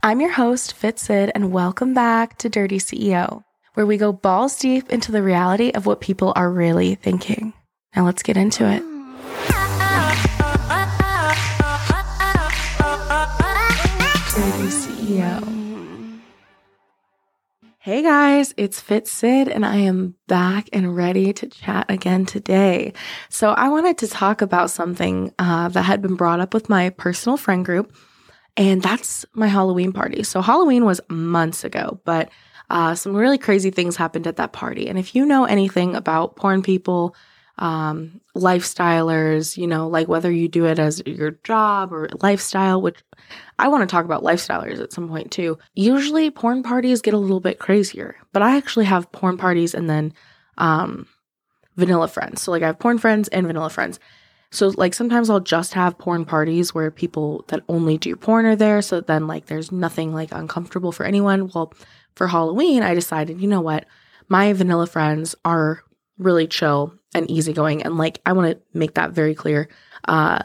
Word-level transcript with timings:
I'm 0.00 0.20
your 0.20 0.30
host, 0.30 0.74
Fit 0.74 0.96
Sid, 1.00 1.32
and 1.34 1.50
welcome 1.50 1.92
back 1.92 2.38
to 2.38 2.48
Dirty 2.48 2.78
CEO, 2.78 3.42
where 3.74 3.84
we 3.84 3.96
go 3.96 4.12
balls 4.12 4.56
deep 4.56 4.90
into 4.90 5.10
the 5.10 5.24
reality 5.24 5.72
of 5.72 5.86
what 5.86 6.00
people 6.00 6.32
are 6.36 6.48
really 6.52 6.94
thinking. 6.94 7.52
Now 7.96 8.04
let's 8.04 8.22
get 8.22 8.36
into 8.36 8.64
it. 8.64 8.80
Dirty 14.34 14.68
CEO. 14.70 15.58
Hey 17.80 18.02
guys, 18.02 18.54
it's 18.56 18.80
Fit 18.80 19.08
Sid, 19.08 19.48
and 19.48 19.66
I 19.66 19.78
am 19.78 20.14
back 20.28 20.68
and 20.72 20.94
ready 20.94 21.32
to 21.32 21.48
chat 21.48 21.86
again 21.88 22.24
today. 22.24 22.92
So, 23.30 23.50
I 23.50 23.68
wanted 23.68 23.98
to 23.98 24.06
talk 24.06 24.42
about 24.42 24.70
something 24.70 25.32
uh, 25.40 25.70
that 25.70 25.82
had 25.82 26.02
been 26.02 26.14
brought 26.14 26.38
up 26.38 26.54
with 26.54 26.68
my 26.68 26.90
personal 26.90 27.36
friend 27.36 27.64
group 27.64 27.96
and 28.58 28.82
that's 28.82 29.24
my 29.34 29.46
Halloween 29.46 29.92
party. 29.92 30.24
So 30.24 30.42
Halloween 30.42 30.84
was 30.84 31.00
months 31.08 31.62
ago, 31.62 32.00
but 32.04 32.28
uh, 32.70 32.96
some 32.96 33.14
really 33.14 33.38
crazy 33.38 33.70
things 33.70 33.96
happened 33.96 34.26
at 34.26 34.36
that 34.36 34.52
party. 34.52 34.88
And 34.88 34.98
if 34.98 35.14
you 35.14 35.24
know 35.24 35.44
anything 35.44 35.94
about 35.94 36.34
porn 36.34 36.62
people, 36.62 37.14
um, 37.58 38.20
lifestylers, 38.36 39.56
you 39.56 39.68
know, 39.68 39.86
like 39.88 40.08
whether 40.08 40.30
you 40.30 40.48
do 40.48 40.66
it 40.66 40.80
as 40.80 41.00
your 41.06 41.32
job 41.44 41.92
or 41.92 42.08
lifestyle, 42.20 42.82
which 42.82 43.02
I 43.60 43.68
want 43.68 43.88
to 43.88 43.92
talk 43.92 44.04
about 44.04 44.24
lifestylers 44.24 44.80
at 44.80 44.92
some 44.92 45.08
point 45.08 45.30
too. 45.30 45.56
Usually 45.74 46.30
porn 46.30 46.64
parties 46.64 47.00
get 47.00 47.14
a 47.14 47.18
little 47.18 47.40
bit 47.40 47.60
crazier, 47.60 48.16
but 48.32 48.42
I 48.42 48.56
actually 48.56 48.86
have 48.86 49.10
porn 49.12 49.38
parties 49.38 49.72
and 49.72 49.88
then 49.88 50.12
um, 50.56 51.06
vanilla 51.76 52.08
friends. 52.08 52.42
So 52.42 52.50
like 52.50 52.64
I 52.64 52.66
have 52.66 52.80
porn 52.80 52.98
friends 52.98 53.28
and 53.28 53.46
vanilla 53.46 53.70
friends. 53.70 54.00
So 54.50 54.72
like 54.76 54.94
sometimes 54.94 55.28
I'll 55.28 55.40
just 55.40 55.74
have 55.74 55.98
porn 55.98 56.24
parties 56.24 56.74
where 56.74 56.90
people 56.90 57.44
that 57.48 57.62
only 57.68 57.98
do 57.98 58.16
porn 58.16 58.46
are 58.46 58.56
there. 58.56 58.80
So 58.80 59.00
then 59.00 59.26
like 59.26 59.46
there's 59.46 59.70
nothing 59.70 60.14
like 60.14 60.32
uncomfortable 60.32 60.92
for 60.92 61.04
anyone. 61.04 61.50
Well, 61.54 61.72
for 62.14 62.28
Halloween, 62.28 62.82
I 62.82 62.94
decided, 62.94 63.40
you 63.40 63.48
know 63.48 63.60
what? 63.60 63.86
My 64.28 64.52
vanilla 64.52 64.86
friends 64.86 65.34
are 65.44 65.82
really 66.18 66.46
chill 66.46 66.94
and 67.14 67.30
easygoing. 67.30 67.82
And 67.82 67.98
like 67.98 68.20
I 68.24 68.32
want 68.32 68.52
to 68.52 68.78
make 68.78 68.94
that 68.94 69.12
very 69.12 69.34
clear. 69.34 69.68
Uh 70.06 70.40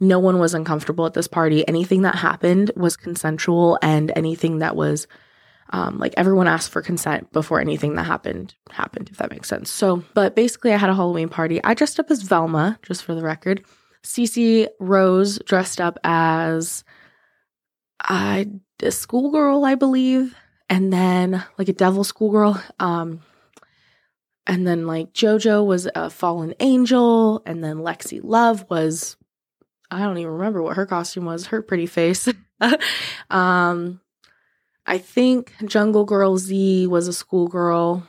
no 0.00 0.18
one 0.18 0.38
was 0.38 0.54
uncomfortable 0.54 1.06
at 1.06 1.14
this 1.14 1.28
party. 1.28 1.66
Anything 1.66 2.02
that 2.02 2.16
happened 2.16 2.72
was 2.76 2.96
consensual 2.96 3.78
and 3.80 4.12
anything 4.16 4.58
that 4.58 4.74
was 4.74 5.06
um, 5.74 5.98
like 5.98 6.14
everyone 6.16 6.46
asked 6.46 6.70
for 6.70 6.82
consent 6.82 7.32
before 7.32 7.60
anything 7.60 7.96
that 7.96 8.04
happened 8.04 8.54
happened, 8.70 9.08
if 9.10 9.16
that 9.16 9.32
makes 9.32 9.48
sense. 9.48 9.72
So, 9.72 10.04
but 10.14 10.36
basically, 10.36 10.72
I 10.72 10.76
had 10.76 10.88
a 10.88 10.94
Halloween 10.94 11.28
party. 11.28 11.60
I 11.64 11.74
dressed 11.74 11.98
up 11.98 12.12
as 12.12 12.22
Velma, 12.22 12.78
just 12.84 13.02
for 13.02 13.12
the 13.12 13.24
record. 13.24 13.64
Cece 14.04 14.68
Rose 14.78 15.40
dressed 15.40 15.80
up 15.80 15.98
as 16.04 16.84
uh, 18.08 18.44
a 18.84 18.92
schoolgirl, 18.92 19.64
I 19.64 19.74
believe, 19.74 20.36
and 20.70 20.92
then 20.92 21.42
like 21.58 21.68
a 21.68 21.72
devil 21.72 22.04
schoolgirl. 22.04 22.62
Um, 22.78 23.22
and 24.46 24.64
then 24.64 24.86
like 24.86 25.12
JoJo 25.12 25.66
was 25.66 25.88
a 25.92 26.08
fallen 26.08 26.54
angel, 26.60 27.42
and 27.46 27.64
then 27.64 27.78
Lexi 27.78 28.20
Love 28.22 28.64
was 28.70 29.16
I 29.90 30.02
don't 30.02 30.18
even 30.18 30.34
remember 30.34 30.62
what 30.62 30.76
her 30.76 30.86
costume 30.86 31.24
was. 31.24 31.46
Her 31.46 31.62
pretty 31.62 31.86
face. 31.86 32.28
um, 33.30 34.00
I 34.86 34.98
think 34.98 35.52
Jungle 35.64 36.04
Girl 36.04 36.36
Z 36.36 36.86
was 36.86 37.08
a 37.08 37.12
schoolgirl. 37.12 38.02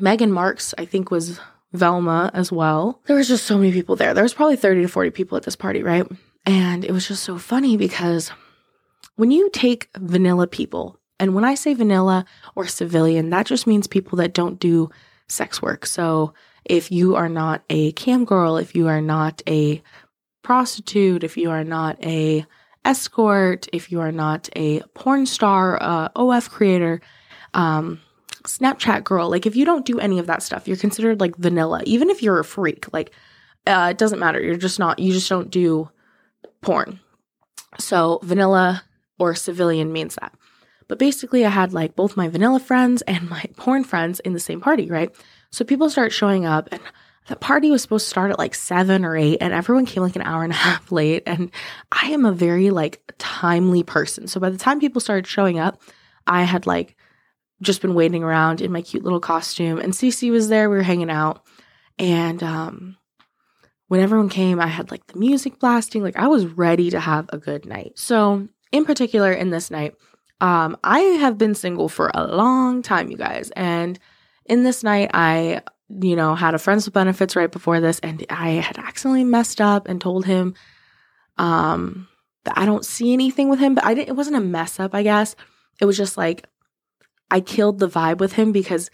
Megan 0.00 0.32
Marks, 0.32 0.74
I 0.76 0.84
think, 0.84 1.10
was 1.10 1.38
Velma 1.72 2.30
as 2.34 2.50
well. 2.50 3.00
There 3.06 3.16
was 3.16 3.28
just 3.28 3.44
so 3.46 3.56
many 3.56 3.72
people 3.72 3.96
there. 3.96 4.14
There 4.14 4.24
was 4.24 4.34
probably 4.34 4.56
30 4.56 4.82
to 4.82 4.88
40 4.88 5.10
people 5.10 5.36
at 5.36 5.44
this 5.44 5.56
party, 5.56 5.82
right? 5.82 6.06
And 6.44 6.84
it 6.84 6.92
was 6.92 7.06
just 7.06 7.22
so 7.22 7.38
funny 7.38 7.76
because 7.76 8.30
when 9.16 9.30
you 9.30 9.50
take 9.50 9.88
vanilla 9.96 10.46
people, 10.46 10.98
and 11.18 11.34
when 11.34 11.44
I 11.44 11.54
say 11.54 11.74
vanilla 11.74 12.24
or 12.54 12.66
civilian, 12.66 13.30
that 13.30 13.46
just 13.46 13.66
means 13.66 13.86
people 13.86 14.16
that 14.18 14.34
don't 14.34 14.60
do 14.60 14.90
sex 15.28 15.62
work. 15.62 15.86
So 15.86 16.34
if 16.64 16.92
you 16.92 17.16
are 17.16 17.28
not 17.28 17.62
a 17.70 17.92
cam 17.92 18.24
girl, 18.24 18.56
if 18.56 18.74
you 18.74 18.88
are 18.88 19.00
not 19.00 19.42
a 19.48 19.82
prostitute, 20.42 21.24
if 21.24 21.36
you 21.36 21.50
are 21.50 21.64
not 21.64 22.02
a 22.04 22.44
escort, 22.86 23.66
if 23.72 23.90
you 23.90 24.00
are 24.00 24.12
not 24.12 24.48
a 24.56 24.80
porn 24.94 25.26
star, 25.26 25.82
uh, 25.82 26.08
OF 26.16 26.50
creator, 26.50 27.00
um, 27.54 28.00
Snapchat 28.44 29.04
girl, 29.04 29.28
like 29.28 29.44
if 29.44 29.56
you 29.56 29.64
don't 29.64 29.84
do 29.84 29.98
any 29.98 30.18
of 30.18 30.26
that 30.28 30.42
stuff, 30.42 30.68
you're 30.68 30.76
considered 30.76 31.20
like 31.20 31.36
vanilla. 31.36 31.82
Even 31.84 32.10
if 32.10 32.22
you're 32.22 32.38
a 32.38 32.44
freak, 32.44 32.92
like 32.92 33.12
uh, 33.66 33.88
it 33.90 33.98
doesn't 33.98 34.20
matter. 34.20 34.40
You're 34.40 34.56
just 34.56 34.78
not. 34.78 34.98
You 34.98 35.12
just 35.12 35.28
don't 35.28 35.50
do 35.50 35.90
porn. 36.60 37.00
So 37.78 38.20
vanilla 38.22 38.84
or 39.18 39.34
civilian 39.34 39.92
means 39.92 40.14
that. 40.16 40.32
But 40.88 41.00
basically, 41.00 41.44
I 41.44 41.48
had 41.48 41.72
like 41.72 41.96
both 41.96 42.16
my 42.16 42.28
vanilla 42.28 42.60
friends 42.60 43.02
and 43.02 43.28
my 43.28 43.44
porn 43.56 43.82
friends 43.84 44.20
in 44.20 44.32
the 44.32 44.40
same 44.40 44.60
party, 44.60 44.88
right? 44.88 45.10
So 45.50 45.64
people 45.64 45.90
start 45.90 46.12
showing 46.12 46.46
up, 46.46 46.68
and 46.70 46.80
the 47.28 47.36
party 47.36 47.70
was 47.70 47.82
supposed 47.82 48.06
to 48.06 48.10
start 48.10 48.30
at 48.30 48.38
like 48.38 48.54
seven 48.54 49.04
or 49.04 49.16
eight, 49.16 49.38
and 49.40 49.52
everyone 49.52 49.86
came 49.86 50.02
like 50.02 50.16
an 50.16 50.22
hour 50.22 50.44
and 50.44 50.52
a 50.52 50.56
half 50.66 50.92
late. 50.92 51.22
And 51.26 51.50
I 51.90 52.10
am 52.10 52.24
a 52.24 52.32
very 52.32 52.70
like 52.70 53.00
timely 53.18 53.82
person. 53.82 54.26
So 54.28 54.40
by 54.40 54.50
the 54.50 54.58
time 54.58 54.80
people 54.80 55.00
started 55.00 55.26
showing 55.26 55.58
up, 55.58 55.80
I 56.26 56.42
had 56.42 56.66
like 56.66 56.96
just 57.62 57.80
been 57.82 57.94
waiting 57.94 58.22
around 58.22 58.60
in 58.60 58.72
my 58.72 58.82
cute 58.82 59.04
little 59.04 59.20
costume. 59.20 59.78
And 59.78 59.92
Cece 59.92 60.30
was 60.30 60.48
there, 60.48 60.68
we 60.68 60.76
were 60.76 60.82
hanging 60.82 61.10
out. 61.10 61.42
And 61.98 62.42
um 62.42 62.96
when 63.88 64.00
everyone 64.00 64.28
came, 64.28 64.60
I 64.60 64.66
had 64.66 64.90
like 64.90 65.06
the 65.06 65.18
music 65.18 65.60
blasting, 65.60 66.02
like 66.02 66.16
I 66.16 66.26
was 66.26 66.44
ready 66.44 66.90
to 66.90 67.00
have 67.00 67.26
a 67.32 67.38
good 67.38 67.64
night. 67.64 67.92
So 67.94 68.48
in 68.72 68.84
particular 68.84 69.32
in 69.32 69.50
this 69.50 69.70
night, 69.70 69.94
um, 70.40 70.76
I 70.82 70.98
have 70.98 71.38
been 71.38 71.54
single 71.54 71.88
for 71.88 72.10
a 72.12 72.26
long 72.26 72.82
time, 72.82 73.10
you 73.10 73.16
guys. 73.16 73.50
And 73.52 73.98
in 74.44 74.64
this 74.64 74.82
night, 74.82 75.10
I 75.14 75.62
you 75.88 76.16
know, 76.16 76.34
had 76.34 76.54
a 76.54 76.58
friends 76.58 76.84
with 76.84 76.94
benefits 76.94 77.36
right 77.36 77.50
before 77.50 77.80
this, 77.80 77.98
and 78.00 78.24
I 78.30 78.50
had 78.50 78.78
accidentally 78.78 79.24
messed 79.24 79.60
up 79.60 79.88
and 79.88 80.00
told 80.00 80.26
him 80.26 80.54
um 81.38 82.08
that 82.44 82.56
I 82.56 82.64
don't 82.64 82.84
see 82.84 83.12
anything 83.12 83.48
with 83.48 83.58
him, 83.58 83.74
but 83.74 83.84
I 83.84 83.94
didn't 83.94 84.08
it 84.08 84.16
wasn't 84.16 84.36
a 84.36 84.40
mess 84.40 84.80
up, 84.80 84.94
I 84.94 85.02
guess. 85.02 85.36
It 85.80 85.84
was 85.84 85.96
just 85.96 86.16
like 86.16 86.46
I 87.30 87.40
killed 87.40 87.78
the 87.78 87.88
vibe 87.88 88.18
with 88.18 88.32
him 88.32 88.52
because 88.52 88.90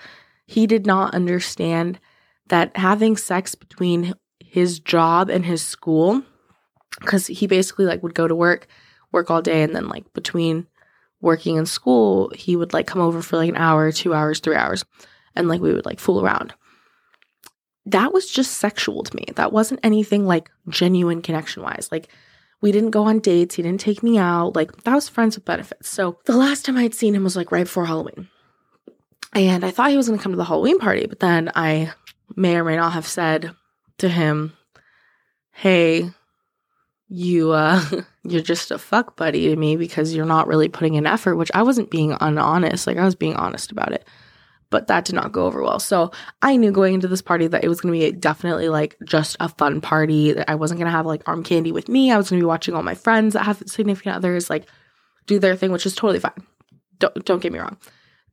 he 0.46 0.66
did 0.66 0.86
not 0.86 1.14
understand 1.14 2.00
that 2.48 2.76
having 2.76 3.16
sex 3.16 3.54
between 3.54 4.14
his 4.40 4.80
job 4.80 5.30
and 5.30 5.46
his 5.46 5.62
school 5.62 6.22
because 7.00 7.26
he 7.26 7.46
basically 7.46 7.86
like 7.86 8.02
would 8.02 8.14
go 8.14 8.28
to 8.28 8.34
work 8.34 8.66
work 9.12 9.30
all 9.30 9.42
day 9.42 9.62
and 9.62 9.74
then 9.74 9.88
like 9.88 10.12
between 10.12 10.66
working 11.20 11.56
and 11.56 11.68
school 11.68 12.30
he 12.34 12.56
would 12.56 12.72
like 12.72 12.86
come 12.86 13.00
over 13.00 13.22
for 13.22 13.36
like 13.36 13.48
an 13.48 13.56
hour 13.56 13.90
two 13.92 14.12
hours 14.12 14.40
three 14.40 14.56
hours 14.56 14.84
and 15.34 15.48
like 15.48 15.60
we 15.60 15.72
would 15.72 15.86
like 15.86 16.00
fool 16.00 16.22
around 16.22 16.52
that 17.86 18.12
was 18.12 18.30
just 18.30 18.58
sexual 18.58 19.02
to 19.02 19.16
me. 19.16 19.26
That 19.34 19.52
wasn't 19.52 19.80
anything 19.82 20.26
like 20.26 20.50
genuine 20.68 21.22
connection 21.22 21.62
wise. 21.62 21.88
Like, 21.90 22.08
we 22.60 22.70
didn't 22.70 22.90
go 22.90 23.04
on 23.04 23.18
dates. 23.18 23.56
He 23.56 23.62
didn't 23.62 23.80
take 23.80 24.02
me 24.02 24.18
out. 24.18 24.54
Like, 24.54 24.84
that 24.84 24.94
was 24.94 25.08
friends 25.08 25.36
with 25.36 25.44
benefits. 25.44 25.88
So, 25.88 26.18
the 26.26 26.36
last 26.36 26.64
time 26.64 26.76
I'd 26.76 26.94
seen 26.94 27.14
him 27.14 27.24
was 27.24 27.36
like 27.36 27.50
right 27.50 27.64
before 27.64 27.86
Halloween. 27.86 28.28
And 29.34 29.64
I 29.64 29.70
thought 29.70 29.90
he 29.90 29.96
was 29.96 30.08
going 30.08 30.18
to 30.18 30.22
come 30.22 30.32
to 30.32 30.36
the 30.36 30.44
Halloween 30.44 30.78
party, 30.78 31.06
but 31.06 31.20
then 31.20 31.50
I 31.54 31.92
may 32.36 32.56
or 32.56 32.64
may 32.64 32.76
not 32.76 32.92
have 32.92 33.06
said 33.06 33.54
to 33.98 34.08
him, 34.08 34.52
Hey, 35.50 36.10
you, 37.08 37.50
uh, 37.50 37.82
you're 38.22 38.42
just 38.42 38.70
a 38.70 38.78
fuck 38.78 39.16
buddy 39.16 39.48
to 39.48 39.56
me 39.56 39.76
because 39.76 40.14
you're 40.14 40.24
not 40.24 40.46
really 40.46 40.68
putting 40.68 40.94
in 40.94 41.06
effort, 41.06 41.36
which 41.36 41.50
I 41.54 41.62
wasn't 41.62 41.90
being 41.90 42.16
unhonest. 42.20 42.86
Like, 42.86 42.98
I 42.98 43.04
was 43.04 43.16
being 43.16 43.34
honest 43.34 43.72
about 43.72 43.92
it 43.92 44.06
but 44.72 44.88
that 44.88 45.04
did 45.04 45.14
not 45.14 45.30
go 45.30 45.46
over 45.46 45.62
well. 45.62 45.78
So 45.78 46.10
I 46.40 46.56
knew 46.56 46.72
going 46.72 46.94
into 46.94 47.06
this 47.06 47.22
party 47.22 47.46
that 47.46 47.62
it 47.62 47.68
was 47.68 47.80
going 47.80 47.94
to 47.94 48.00
be 48.00 48.10
definitely 48.10 48.70
like 48.70 48.96
just 49.04 49.36
a 49.38 49.48
fun 49.48 49.80
party. 49.80 50.32
That 50.32 50.50
I 50.50 50.56
wasn't 50.56 50.80
going 50.80 50.90
to 50.90 50.96
have 50.96 51.06
like 51.06 51.22
arm 51.26 51.44
candy 51.44 51.70
with 51.70 51.88
me. 51.88 52.10
I 52.10 52.16
was 52.16 52.30
going 52.30 52.40
to 52.40 52.42
be 52.42 52.48
watching 52.48 52.74
all 52.74 52.82
my 52.82 52.94
friends 52.94 53.34
that 53.34 53.44
have 53.44 53.62
significant 53.66 54.16
others 54.16 54.50
like 54.50 54.66
do 55.26 55.38
their 55.38 55.54
thing, 55.54 55.70
which 55.70 55.86
is 55.86 55.94
totally 55.94 56.18
fine. 56.18 56.42
Don't 56.98 57.24
don't 57.24 57.42
get 57.42 57.52
me 57.52 57.60
wrong. 57.60 57.76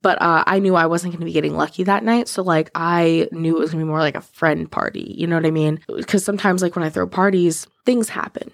But 0.02 0.22
uh, 0.22 0.46
I 0.48 0.60
knew 0.60 0.76
I 0.76 0.86
wasn't 0.86 1.12
going 1.12 1.20
to 1.20 1.26
be 1.26 1.34
getting 1.34 1.58
lucky 1.58 1.84
that 1.84 2.06
night. 2.06 2.30
So, 2.30 2.42
like, 2.42 2.72
I 2.74 3.28
knew 3.34 3.58
it 3.58 3.60
was 3.60 3.72
going 3.72 3.82
to 3.82 3.86
be 3.86 3.90
more 3.90 4.00
like 4.00 4.16
a 4.16 4.22
friend 4.22 4.72
party. 4.72 5.14
You 5.18 5.28
know 5.28 5.36
what 5.36 5.46
I 5.46 5.52
mean? 5.52 5.82
Because 5.88 6.24
sometimes, 6.24 6.62
like, 6.62 6.78
when 6.78 6.86
I 6.86 6.90
throw 6.90 7.06
parties, 7.06 7.68
things 7.86 8.08
happen. 8.08 8.50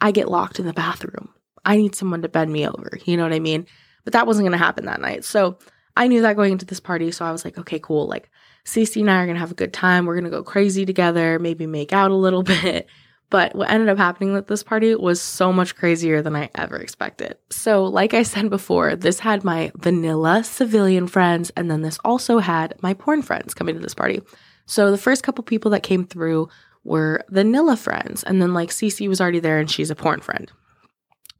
I 0.00 0.10
get 0.10 0.28
locked 0.28 0.58
in 0.58 0.66
the 0.66 0.72
bathroom. 0.72 1.28
I 1.64 1.76
need 1.76 1.94
someone 1.94 2.22
to 2.22 2.28
bend 2.28 2.52
me 2.52 2.66
over. 2.66 2.98
You 3.04 3.16
know 3.16 3.22
what 3.22 3.32
I 3.32 3.38
mean? 3.38 3.68
But 4.02 4.14
that 4.14 4.26
wasn't 4.26 4.46
going 4.46 4.58
to 4.58 4.64
happen 4.64 4.86
that 4.86 5.00
night. 5.00 5.24
So, 5.24 5.58
I 5.96 6.08
knew 6.08 6.22
that 6.22 6.36
going 6.36 6.52
into 6.52 6.66
this 6.66 6.80
party. 6.80 7.10
So 7.10 7.24
I 7.24 7.32
was 7.32 7.44
like, 7.44 7.58
okay, 7.58 7.78
cool. 7.78 8.06
Like, 8.06 8.30
Cece 8.64 9.00
and 9.00 9.10
I 9.10 9.16
are 9.16 9.26
going 9.26 9.36
to 9.36 9.40
have 9.40 9.52
a 9.52 9.54
good 9.54 9.72
time. 9.72 10.06
We're 10.06 10.14
going 10.14 10.24
to 10.24 10.30
go 10.30 10.42
crazy 10.42 10.86
together, 10.86 11.38
maybe 11.38 11.66
make 11.66 11.92
out 11.92 12.10
a 12.10 12.16
little 12.16 12.42
bit. 12.62 12.88
But 13.30 13.54
what 13.54 13.70
ended 13.70 13.88
up 13.88 13.98
happening 13.98 14.32
with 14.32 14.46
this 14.46 14.62
party 14.62 14.94
was 14.94 15.20
so 15.20 15.52
much 15.52 15.74
crazier 15.74 16.22
than 16.22 16.36
I 16.36 16.50
ever 16.54 16.76
expected. 16.76 17.36
So, 17.50 17.84
like 17.84 18.14
I 18.14 18.22
said 18.22 18.50
before, 18.50 18.94
this 18.96 19.18
had 19.18 19.42
my 19.44 19.72
vanilla 19.76 20.44
civilian 20.44 21.08
friends, 21.08 21.50
and 21.56 21.70
then 21.70 21.82
this 21.82 21.98
also 22.04 22.38
had 22.38 22.74
my 22.80 22.94
porn 22.94 23.22
friends 23.22 23.54
coming 23.54 23.74
to 23.74 23.80
this 23.80 23.94
party. 23.94 24.20
So, 24.66 24.90
the 24.90 24.98
first 24.98 25.24
couple 25.24 25.42
people 25.42 25.70
that 25.72 25.82
came 25.82 26.04
through 26.06 26.48
were 26.84 27.24
vanilla 27.30 27.76
friends, 27.76 28.22
and 28.22 28.40
then 28.40 28.54
like 28.54 28.70
Cece 28.70 29.08
was 29.08 29.20
already 29.20 29.40
there 29.40 29.58
and 29.58 29.70
she's 29.70 29.90
a 29.90 29.96
porn 29.96 30.20
friend. 30.20 30.52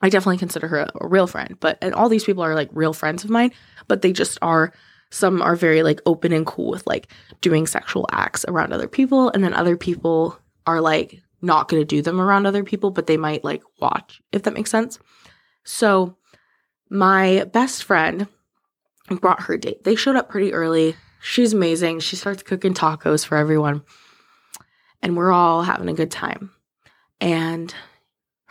I 0.05 0.11
definitely 0.11 0.37
consider 0.37 0.69
her 0.69 0.81
a, 0.81 0.91
a 1.01 1.09
real 1.09 1.27
friend, 1.27 1.56
but 1.61 1.79
and 1.81 1.95
all 1.95 2.11
these 2.11 2.25
people 2.25 2.45
are 2.45 2.55
like 2.55 2.69
real 2.73 2.93
friends 2.93 3.25
of 3.25 3.31
mine, 3.31 3.53
but 3.89 4.03
they 4.03 4.12
just 4.12 4.37
are 4.43 4.71
some 5.11 5.41
are 5.41 5.56
very 5.56 5.83
like 5.83 6.03
open 6.05 6.31
and 6.31 6.45
cool 6.45 6.71
with 6.73 6.87
like 6.87 7.09
doing 7.41 7.67
sexual 7.67 8.06
acts 8.12 8.45
around 8.47 8.75
other 8.75 8.87
people 8.87 9.31
and 9.31 9.43
then 9.43 9.55
other 9.55 9.79
people 9.79 10.39
are 10.67 10.83
like 10.83 11.23
not 11.41 11.69
going 11.69 11.81
to 11.81 11.87
do 11.87 12.03
them 12.03 12.21
around 12.21 12.45
other 12.45 12.65
people, 12.65 12.91
but 12.91 13.06
they 13.06 13.17
might 13.17 13.45
like 13.45 13.62
watch, 13.81 14.21
if 14.31 14.43
that 14.43 14.53
makes 14.53 14.71
sense. 14.71 14.99
So, 15.65 16.19
my 16.91 17.49
best 17.55 17.85
friend 17.85 18.29
brought 19.09 19.45
her 19.45 19.57
date. 19.57 19.85
They 19.85 19.95
showed 19.95 20.17
up 20.17 20.29
pretty 20.29 20.53
early. 20.53 20.97
She's 21.23 21.55
amazing. 21.55 22.00
She 22.00 22.17
starts 22.17 22.43
cooking 22.43 22.75
tacos 22.75 23.25
for 23.25 23.39
everyone, 23.39 23.85
and 25.00 25.17
we're 25.17 25.33
all 25.33 25.62
having 25.62 25.89
a 25.89 25.95
good 25.95 26.11
time. 26.11 26.50
And 27.23 27.75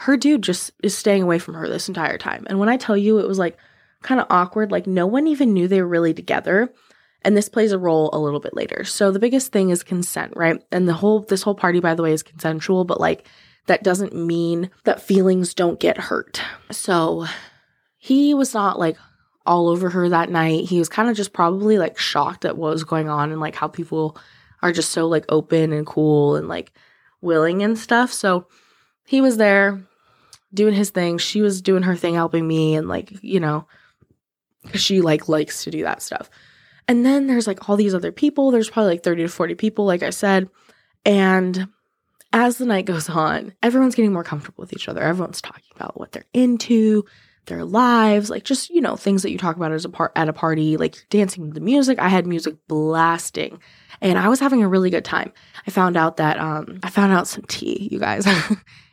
her 0.04 0.18
dude 0.18 0.42
just 0.42 0.72
is 0.84 0.98
staying 0.98 1.24
away 1.24 1.40
from 1.40 1.54
her 1.54 1.70
this 1.70 1.88
entire 1.88 2.18
time. 2.18 2.46
And 2.50 2.60
when 2.60 2.68
I 2.68 2.76
tell 2.76 2.98
you 2.98 3.20
it 3.20 3.28
was 3.28 3.40
like 3.40 3.58
kind 4.02 4.20
of 4.20 4.28
awkward, 4.30 4.70
like 4.70 4.86
no 4.86 5.08
one 5.08 5.28
even 5.28 5.54
knew 5.54 5.66
they 5.66 5.82
were 5.82 5.88
really 5.88 6.14
together. 6.14 6.74
And 7.22 7.38
this 7.38 7.48
plays 7.48 7.72
a 7.72 7.80
role 7.80 8.10
a 8.12 8.20
little 8.20 8.42
bit 8.42 8.54
later. 8.54 8.84
So 8.84 9.12
the 9.12 9.20
biggest 9.20 9.54
thing 9.54 9.70
is 9.70 9.82
consent, 9.82 10.34
right? 10.36 10.62
And 10.74 10.90
the 10.90 10.94
whole 10.94 11.22
this 11.22 11.42
whole 11.42 11.56
party 11.56 11.80
by 11.80 11.96
the 11.96 12.04
way 12.04 12.12
is 12.12 12.22
consensual, 12.22 12.84
but 12.84 13.00
like 13.00 13.26
that 13.68 13.82
doesn't 13.82 14.14
mean 14.14 14.70
that 14.84 15.02
feelings 15.02 15.54
don't 15.54 15.80
get 15.80 15.98
hurt. 15.98 16.42
So 16.70 17.26
he 17.98 18.34
was 18.34 18.54
not 18.54 18.78
like 18.78 18.98
all 19.46 19.70
over 19.70 19.90
her 19.92 20.10
that 20.10 20.30
night. 20.30 20.66
He 20.66 20.80
was 20.80 20.90
kind 20.90 21.10
of 21.10 21.16
just 21.16 21.32
probably 21.32 21.78
like 21.78 21.98
shocked 21.98 22.44
at 22.44 22.58
what 22.58 22.74
was 22.74 22.84
going 22.84 23.08
on 23.08 23.32
and 23.32 23.40
like 23.40 23.56
how 23.56 23.70
people 23.70 24.18
are 24.62 24.74
just 24.74 24.92
so 24.92 25.08
like 25.08 25.24
open 25.30 25.72
and 25.72 25.88
cool 25.88 26.36
and 26.36 26.50
like 26.50 26.74
willing 27.22 27.64
and 27.64 27.80
stuff. 27.80 28.12
So 28.12 28.48
he 29.06 29.22
was 29.22 29.38
there 29.38 29.82
doing 30.54 30.74
his 30.74 30.92
thing. 30.92 31.18
She 31.18 31.42
was 31.42 31.62
doing 31.62 31.84
her 31.84 31.96
thing, 31.96 32.16
helping 32.16 32.48
me, 32.48 32.76
and 32.76 32.88
like, 32.88 33.12
you 33.24 33.40
know, 33.40 33.68
she 34.74 35.02
like 35.02 35.28
likes 35.28 35.64
to 35.64 35.72
do 35.72 35.84
that 35.84 36.02
stuff. 36.02 36.30
And 36.88 37.06
then 37.06 37.28
there's 37.28 37.48
like 37.48 37.70
all 37.70 37.78
these 37.78 37.96
other 37.96 38.12
people. 38.12 38.52
There's 38.52 38.70
probably 38.70 38.92
like 38.94 39.04
30 39.04 39.24
to 39.24 39.30
40 39.30 39.56
people, 39.56 39.86
like 39.86 40.04
I 40.04 40.10
said. 40.10 40.50
And 41.06 41.68
as 42.32 42.58
the 42.58 42.66
night 42.66 42.86
goes 42.86 43.10
on, 43.10 43.54
everyone's 43.62 43.96
getting 43.96 44.14
more 44.14 44.24
comfortable 44.24 44.62
with 44.62 44.74
each 44.74 44.90
other. 44.90 45.02
Everyone's 45.02 45.42
talking 45.42 45.64
about 45.76 46.00
what 46.00 46.12
they're 46.12 46.26
into, 46.34 47.06
their 47.46 47.66
lives, 47.66 48.30
like 48.30 48.44
just, 48.44 48.70
you 48.70 48.82
know, 48.82 48.96
things 48.96 49.24
that 49.24 49.32
you 49.32 49.38
talk 49.38 49.56
about 49.56 49.72
as 49.72 49.86
a 49.86 49.90
part 49.90 50.12
at 50.16 50.30
a 50.30 50.34
party, 50.34 50.78
like 50.78 51.06
dancing 51.10 51.48
to 51.48 51.54
the 51.54 51.60
music. 51.60 52.00
I 52.00 52.10
had 52.10 52.26
music 52.26 52.56
blasting 52.68 53.60
and 54.02 54.18
I 54.18 54.30
was 54.30 54.40
having 54.40 54.64
a 54.64 54.68
really 54.68 54.90
good 54.90 55.06
time. 55.06 55.32
I 55.68 55.72
found 55.72 55.98
out 55.98 56.18
that 56.18 56.40
um 56.40 56.80
I 56.84 56.90
found 56.90 57.14
out 57.14 57.28
some 57.28 57.44
tea, 57.44 57.90
you 57.92 58.00
guys. 58.00 58.28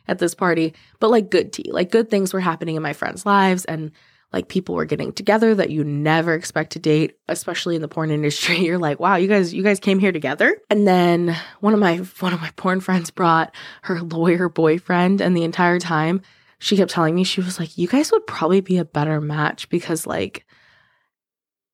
at 0.07 0.19
this 0.19 0.35
party, 0.35 0.73
but 0.99 1.09
like 1.09 1.29
good 1.29 1.53
tea, 1.53 1.71
like 1.71 1.91
good 1.91 2.09
things 2.09 2.33
were 2.33 2.39
happening 2.39 2.75
in 2.75 2.81
my 2.81 2.91
friends' 2.91 3.25
lives 3.25 3.63
and 3.65 3.91
like 4.33 4.47
people 4.47 4.75
were 4.75 4.85
getting 4.85 5.11
together 5.11 5.53
that 5.55 5.69
you 5.69 5.83
never 5.83 6.33
expect 6.33 6.71
to 6.73 6.79
date, 6.79 7.17
especially 7.27 7.75
in 7.75 7.81
the 7.81 7.87
porn 7.87 8.11
industry. 8.11 8.59
You're 8.59 8.77
like, 8.77 8.99
wow, 8.99 9.15
you 9.15 9.27
guys, 9.27 9.53
you 9.53 9.63
guys 9.63 9.79
came 9.79 9.99
here 9.99 10.11
together. 10.11 10.57
And 10.69 10.87
then 10.87 11.35
one 11.59 11.73
of 11.73 11.79
my 11.79 11.97
one 12.19 12.33
of 12.33 12.41
my 12.41 12.51
porn 12.55 12.79
friends 12.79 13.11
brought 13.11 13.53
her 13.83 14.01
lawyer 14.01 14.49
boyfriend, 14.49 15.21
and 15.21 15.35
the 15.35 15.43
entire 15.43 15.79
time 15.79 16.21
she 16.61 16.77
kept 16.77 16.91
telling 16.91 17.15
me, 17.15 17.23
she 17.23 17.41
was 17.41 17.59
like, 17.59 17.75
you 17.75 17.87
guys 17.87 18.11
would 18.11 18.27
probably 18.27 18.61
be 18.61 18.77
a 18.77 18.85
better 18.85 19.19
match 19.19 19.67
because 19.69 20.05
like 20.05 20.45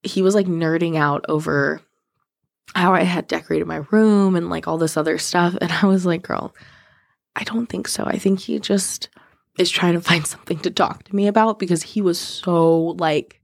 he 0.01 0.21
was 0.21 0.33
like 0.33 0.45
nerding 0.45 0.95
out 0.95 1.25
over 1.27 1.81
how 2.73 2.93
I 2.93 3.03
had 3.03 3.27
decorated 3.27 3.67
my 3.67 3.83
room 3.91 4.37
and 4.37 4.49
like 4.49 4.65
all 4.65 4.77
this 4.77 4.95
other 4.95 5.17
stuff. 5.17 5.57
And 5.59 5.73
I 5.73 5.87
was 5.87 6.05
like, 6.05 6.21
girl, 6.21 6.55
I 7.35 7.43
don't 7.43 7.67
think 7.67 7.89
so. 7.89 8.05
I 8.05 8.17
think 8.17 8.39
he 8.39 8.61
just 8.61 9.09
is 9.59 9.69
trying 9.69 9.95
to 9.95 10.01
find 10.01 10.25
something 10.27 10.59
to 10.59 10.71
talk 10.71 11.03
to 11.03 11.15
me 11.15 11.27
about 11.27 11.59
because 11.59 11.83
he 11.83 12.01
was 12.01 12.17
so 12.17 12.95
like 12.97 13.41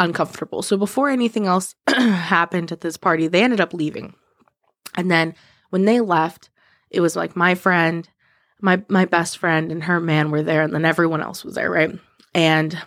uncomfortable. 0.00 0.60
So 0.60 0.76
before 0.76 1.08
anything 1.08 1.46
else 1.46 1.76
happened 1.88 2.72
at 2.72 2.80
this 2.80 2.96
party, 2.96 3.28
they 3.28 3.44
ended 3.44 3.60
up 3.60 3.72
leaving. 3.72 4.14
And 4.96 5.08
then 5.08 5.36
when 5.68 5.84
they 5.84 6.00
left, 6.00 6.50
it 6.90 7.00
was 7.00 7.14
like 7.14 7.36
my 7.36 7.54
friend, 7.54 8.08
my 8.60 8.82
my 8.88 9.04
best 9.04 9.38
friend 9.38 9.70
and 9.70 9.84
her 9.84 10.00
man 10.00 10.30
were 10.30 10.42
there 10.42 10.62
and 10.62 10.74
then 10.74 10.84
everyone 10.84 11.22
else 11.22 11.44
was 11.44 11.54
there, 11.54 11.70
right? 11.70 11.98
And 12.34 12.80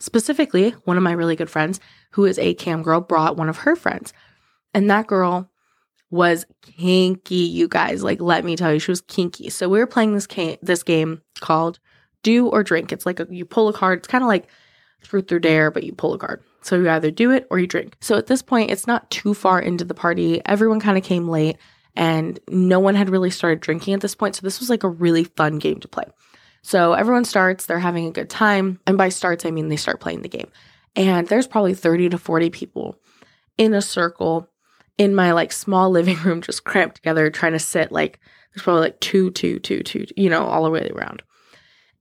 specifically, 0.00 0.70
one 0.84 0.96
of 0.96 1.02
my 1.02 1.12
really 1.12 1.36
good 1.36 1.50
friends 1.50 1.80
who 2.12 2.24
is 2.24 2.38
a 2.38 2.54
cam 2.54 2.82
girl 2.82 3.00
brought 3.00 3.36
one 3.36 3.48
of 3.48 3.58
her 3.58 3.76
friends. 3.76 4.12
And 4.74 4.90
that 4.90 5.06
girl 5.06 5.50
was 6.10 6.46
kinky, 6.62 7.34
you 7.34 7.68
guys. 7.68 8.02
Like, 8.02 8.20
let 8.20 8.44
me 8.44 8.56
tell 8.56 8.72
you, 8.72 8.78
she 8.78 8.90
was 8.90 9.00
kinky. 9.02 9.50
So 9.50 9.68
we 9.68 9.78
were 9.78 9.86
playing 9.86 10.14
this 10.14 10.26
this 10.62 10.82
game 10.82 11.22
called 11.40 11.78
Do 12.22 12.48
or 12.48 12.62
Drink. 12.62 12.92
It's 12.92 13.06
like 13.06 13.20
a, 13.20 13.26
you 13.30 13.44
pull 13.44 13.68
a 13.68 13.72
card. 13.72 14.00
It's 14.00 14.08
kind 14.08 14.24
of 14.24 14.28
like 14.28 14.48
Truth 15.02 15.32
or 15.32 15.38
Dare, 15.38 15.70
but 15.70 15.84
you 15.84 15.92
pull 15.92 16.14
a 16.14 16.18
card. 16.18 16.42
So 16.62 16.76
you 16.76 16.90
either 16.90 17.10
do 17.10 17.30
it 17.30 17.46
or 17.50 17.58
you 17.58 17.66
drink. 17.66 17.96
So 18.00 18.16
at 18.16 18.26
this 18.26 18.42
point, 18.42 18.70
it's 18.70 18.86
not 18.86 19.10
too 19.10 19.32
far 19.32 19.60
into 19.60 19.84
the 19.84 19.94
party. 19.94 20.40
Everyone 20.44 20.80
kind 20.80 20.98
of 20.98 21.04
came 21.04 21.28
late, 21.28 21.56
and 21.98 22.38
no 22.48 22.78
one 22.78 22.94
had 22.94 23.10
really 23.10 23.28
started 23.28 23.60
drinking 23.60 23.92
at 23.92 24.00
this 24.00 24.14
point. 24.14 24.36
So 24.36 24.42
this 24.42 24.60
was 24.60 24.70
like 24.70 24.84
a 24.84 24.88
really 24.88 25.24
fun 25.24 25.58
game 25.58 25.80
to 25.80 25.88
play. 25.88 26.04
So 26.62 26.92
everyone 26.92 27.24
starts. 27.24 27.66
They're 27.66 27.80
having 27.80 28.06
a 28.06 28.12
good 28.12 28.30
time, 28.30 28.80
and 28.86 28.96
by 28.96 29.10
starts 29.10 29.44
I 29.44 29.50
mean 29.50 29.68
they 29.68 29.76
start 29.76 30.00
playing 30.00 30.22
the 30.22 30.28
game. 30.28 30.48
And 30.96 31.26
there's 31.26 31.46
probably 31.46 31.74
30 31.74 32.10
to 32.10 32.18
40 32.18 32.50
people 32.50 32.98
in 33.58 33.74
a 33.74 33.82
circle 33.82 34.48
in 34.96 35.14
my 35.14 35.32
like 35.32 35.52
small 35.52 35.90
living 35.98 36.16
room, 36.18 36.40
just 36.40 36.64
cramped 36.64 36.96
together, 36.96 37.30
trying 37.30 37.52
to 37.52 37.58
sit 37.58 37.90
like 37.90 38.20
there's 38.54 38.62
probably 38.62 38.82
like 38.82 39.00
two, 39.00 39.30
two, 39.32 39.58
two, 39.58 39.82
two, 39.82 40.06
you 40.16 40.30
know, 40.30 40.46
all 40.46 40.64
the 40.64 40.70
way 40.70 40.88
around. 40.94 41.22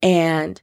And 0.04 0.62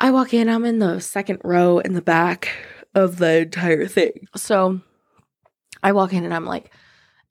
I 0.00 0.10
walk 0.10 0.32
in, 0.32 0.48
I'm 0.48 0.64
in 0.64 0.78
the 0.78 1.00
second 1.00 1.40
row 1.44 1.78
in 1.78 1.92
the 1.92 2.02
back 2.02 2.48
of 2.94 3.18
the 3.18 3.42
entire 3.42 3.86
thing. 3.86 4.26
So 4.36 4.80
I 5.82 5.92
walk 5.92 6.14
in 6.14 6.24
and 6.24 6.32
I'm 6.32 6.46
like 6.46 6.70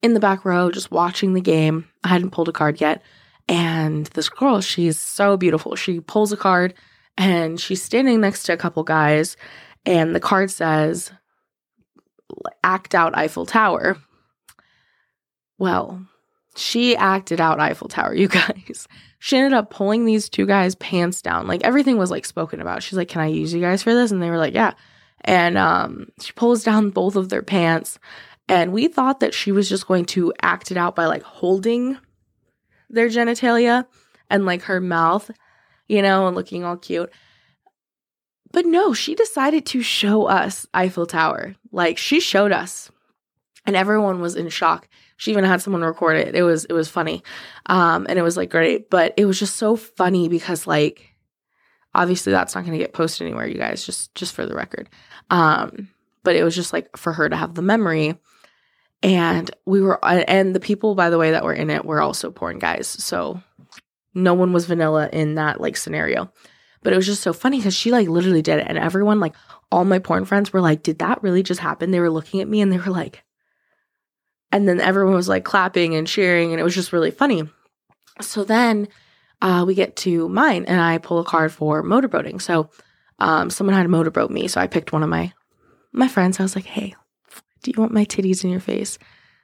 in 0.04 0.14
the 0.14 0.20
back 0.20 0.46
row, 0.46 0.70
just 0.70 0.92
watching 0.92 1.34
the 1.34 1.42
game. 1.42 1.88
I 2.04 2.10
hadn't 2.10 2.32
pulled 2.32 2.50
a 2.50 2.54
card 2.54 2.80
yet. 2.80 3.02
And 3.48 4.06
this 4.08 4.30
girl, 4.30 4.62
she's 4.62 5.00
so 5.00 5.38
beautiful. 5.38 5.76
She 5.76 6.02
pulls 6.02 6.32
a 6.32 6.38
card 6.38 6.76
and 7.18 7.60
she's 7.60 7.82
standing 7.82 8.22
next 8.22 8.44
to 8.44 8.54
a 8.54 8.58
couple 8.58 8.84
guys. 8.84 9.38
And 9.86 10.14
the 10.14 10.20
card 10.20 10.52
says, 10.52 11.12
act 12.64 12.94
out 12.94 13.18
Eiffel 13.18 13.46
Tower. 13.46 13.98
Well, 15.58 16.06
she 16.56 16.96
acted 16.96 17.40
out 17.42 17.60
Eiffel 17.60 17.88
Tower, 17.88 18.14
you 18.16 18.28
guys. 18.28 18.88
She 19.20 19.38
ended 19.38 19.54
up 19.54 19.70
pulling 19.70 20.04
these 20.06 20.28
two 20.28 20.46
guys' 20.46 20.76
pants 20.76 21.22
down. 21.22 21.48
Like 21.48 21.64
everything 21.64 21.98
was 21.98 22.12
like 22.12 22.26
spoken 22.26 22.60
about. 22.60 22.84
She's 22.84 22.98
like, 22.98 23.08
Can 23.08 23.22
I 23.22 23.28
use 23.28 23.54
you 23.54 23.62
guys 23.62 23.82
for 23.82 23.94
this? 23.94 24.12
And 24.12 24.22
they 24.22 24.30
were 24.30 24.38
like, 24.38 24.54
Yeah. 24.54 24.74
And 25.22 25.58
um, 25.58 26.10
she 26.20 26.34
pulls 26.34 26.66
down 26.66 26.90
both 26.90 27.16
of 27.16 27.30
their 27.30 27.42
pants. 27.42 27.98
And 28.50 28.74
we 28.74 28.88
thought 28.88 29.22
that 29.22 29.34
she 29.34 29.52
was 29.52 29.70
just 29.70 29.88
going 29.88 30.06
to 30.06 30.34
act 30.42 30.72
it 30.72 30.78
out 30.78 30.96
by 30.96 31.06
like 31.06 31.24
holding 31.24 31.98
their 32.90 33.08
genitalia 33.08 33.86
and 34.30 34.46
like 34.46 34.64
her 34.64 34.82
mouth, 34.82 35.32
you 35.88 36.02
know, 36.02 36.28
and 36.28 36.36
looking 36.36 36.64
all 36.64 36.78
cute. 36.78 37.12
But 38.52 38.66
no, 38.66 38.94
she 38.94 39.16
decided 39.16 39.66
to 39.68 39.82
show 39.82 40.26
us 40.26 40.68
Eiffel 40.74 41.06
Tower. 41.06 41.56
Like 41.72 41.98
she 41.98 42.20
showed 42.20 42.52
us. 42.52 42.92
And 43.66 43.76
everyone 43.76 44.20
was 44.20 44.36
in 44.36 44.50
shock. 44.50 44.90
She 45.16 45.32
even 45.32 45.46
had 45.46 45.62
someone 45.62 45.84
record 45.84 46.18
it. 46.18 46.36
It 46.36 46.44
was 46.44 46.66
it 46.66 46.74
was 46.74 46.90
funny. 46.90 47.24
Um 47.68 48.06
and 48.10 48.20
it 48.20 48.24
was 48.24 48.36
like 48.36 48.50
great, 48.50 48.90
but 48.90 49.14
it 49.16 49.26
was 49.26 49.40
just 49.40 49.56
so 49.56 49.76
funny 49.76 50.28
because 50.28 50.68
like 50.68 51.16
obviously 51.96 52.32
that's 52.32 52.56
not 52.56 52.66
going 52.66 52.78
to 52.78 52.84
get 52.84 52.94
posted 52.94 53.28
anywhere 53.28 53.48
you 53.48 53.58
guys 53.58 53.86
just 53.86 54.14
just 54.16 54.34
for 54.34 54.46
the 54.46 54.54
record. 54.54 54.90
Um 55.30 55.90
but 56.24 56.36
it 56.36 56.44
was 56.44 56.56
just 56.56 56.74
like 56.74 56.96
for 56.98 57.14
her 57.14 57.30
to 57.30 57.36
have 57.36 57.56
the 57.56 57.62
memory 57.62 58.16
and 59.04 59.52
we 59.66 59.82
were 59.82 60.04
and 60.04 60.56
the 60.56 60.60
people 60.60 60.96
by 60.96 61.10
the 61.10 61.18
way 61.18 61.32
that 61.32 61.44
were 61.44 61.54
in 61.54 61.70
it 61.70 61.86
were 61.86 62.02
also 62.02 62.32
porn 62.32 62.58
guys. 62.58 62.88
So 62.88 63.44
no 64.16 64.34
one 64.34 64.54
was 64.54 64.66
vanilla 64.66 65.10
in 65.12 65.36
that 65.36 65.62
like 65.62 65.78
scenario. 65.78 66.32
But 66.82 66.94
it 66.94 66.98
was 66.98 67.06
just 67.06 67.22
so 67.22 67.34
funny 67.34 67.58
because 67.58 67.76
she 67.76 67.92
like 67.92 68.08
literally 68.08 68.42
did 68.42 68.60
it 68.60 68.68
and 68.68 68.78
everyone 68.78 69.20
like 69.20 69.36
all 69.72 69.86
my 69.86 70.00
porn 70.00 70.26
friends 70.26 70.52
were 70.52 70.62
like, 70.62 70.84
"Did 70.84 71.00
that 71.00 71.22
really 71.22 71.44
just 71.44 71.60
happen?" 71.60 71.92
They 71.92 72.00
were 72.00 72.10
looking 72.10 72.42
at 72.42 72.48
me 72.48 72.62
and 72.62 72.72
they 72.72 72.78
were 72.78 72.92
like, 72.92 73.24
and 74.52 74.68
then 74.68 74.80
everyone 74.80 75.16
was 75.16 75.28
like 75.28 75.44
clapping 75.44 75.96
and 75.96 76.08
cheering, 76.08 76.52
and 76.52 76.60
it 76.60 76.64
was 76.64 76.76
just 76.76 76.94
really 76.94 77.12
funny. 77.12 77.50
So 78.22 78.44
then 78.44 78.88
uh, 79.42 79.64
we 79.66 79.74
get 79.74 79.96
to 79.98 80.30
mine, 80.30 80.66
and 80.66 80.80
I 80.80 81.00
pull 81.00 81.20
a 81.20 81.26
card 81.26 81.52
for 81.52 81.84
motorboating. 81.84 82.40
So 82.42 82.70
um, 83.18 83.50
someone 83.50 83.76
had 83.76 83.84
to 83.84 83.90
motorboat 83.90 84.30
me, 84.30 84.48
so 84.48 84.62
I 84.62 84.68
picked 84.68 84.94
one 84.94 85.04
of 85.04 85.10
my 85.10 85.34
my 85.92 86.08
friends. 86.08 86.40
I 86.40 86.44
was 86.44 86.56
like, 86.56 86.66
"Hey, 86.66 86.96
do 87.64 87.72
you 87.76 87.82
want 87.82 87.92
my 87.92 88.06
titties 88.06 88.44
in 88.44 88.50
your 88.50 88.60
face?" 88.60 88.98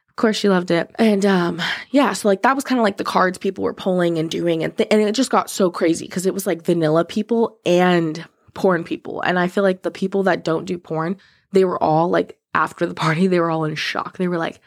Of 0.10 0.16
course, 0.16 0.36
she 0.36 0.50
loved 0.50 0.70
it, 0.70 0.94
and 1.00 1.26
um, 1.26 1.62
yeah, 1.92 2.14
so 2.14 2.28
like 2.28 2.42
that 2.44 2.56
was 2.56 2.64
kind 2.64 2.78
of 2.78 2.84
like 2.84 2.98
the 2.98 3.04
cards 3.04 3.38
people 3.38 3.64
were 3.64 3.74
pulling 3.74 4.18
and 4.18 4.30
doing, 4.30 4.64
and 4.64 4.76
th- 4.78 4.90
and 4.92 5.02
it 5.02 5.16
just 5.16 5.32
got 5.32 5.50
so 5.50 5.72
crazy 5.72 6.06
because 6.06 6.26
it 6.26 6.34
was 6.34 6.46
like 6.46 6.64
vanilla 6.64 7.06
people 7.06 7.58
and 7.66 8.28
porn 8.54 8.84
people, 8.84 9.22
and 9.22 9.40
I 9.40 9.48
feel 9.48 9.64
like 9.64 9.82
the 9.82 9.92
people 9.92 10.24
that 10.24 10.44
don't 10.44 10.66
do 10.66 10.78
porn, 10.78 11.18
they 11.54 11.66
were 11.66 11.82
all 11.82 12.10
like 12.10 12.38
after 12.54 12.86
the 12.86 12.94
party, 12.94 13.28
they 13.28 13.40
were 13.40 13.50
all 13.50 13.64
in 13.64 13.76
shock. 13.76 14.18
They 14.18 14.28
were 14.28 14.38
like, 14.38 14.60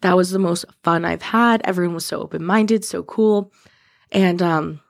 that 0.00 0.16
was 0.16 0.30
the 0.30 0.38
most 0.38 0.64
fun 0.82 1.04
I've 1.04 1.22
had. 1.22 1.62
Everyone 1.64 1.94
was 1.94 2.06
so 2.06 2.20
open 2.20 2.44
minded, 2.44 2.84
so 2.84 3.02
cool. 3.02 3.52
And 4.12 4.40
um, 4.42 4.80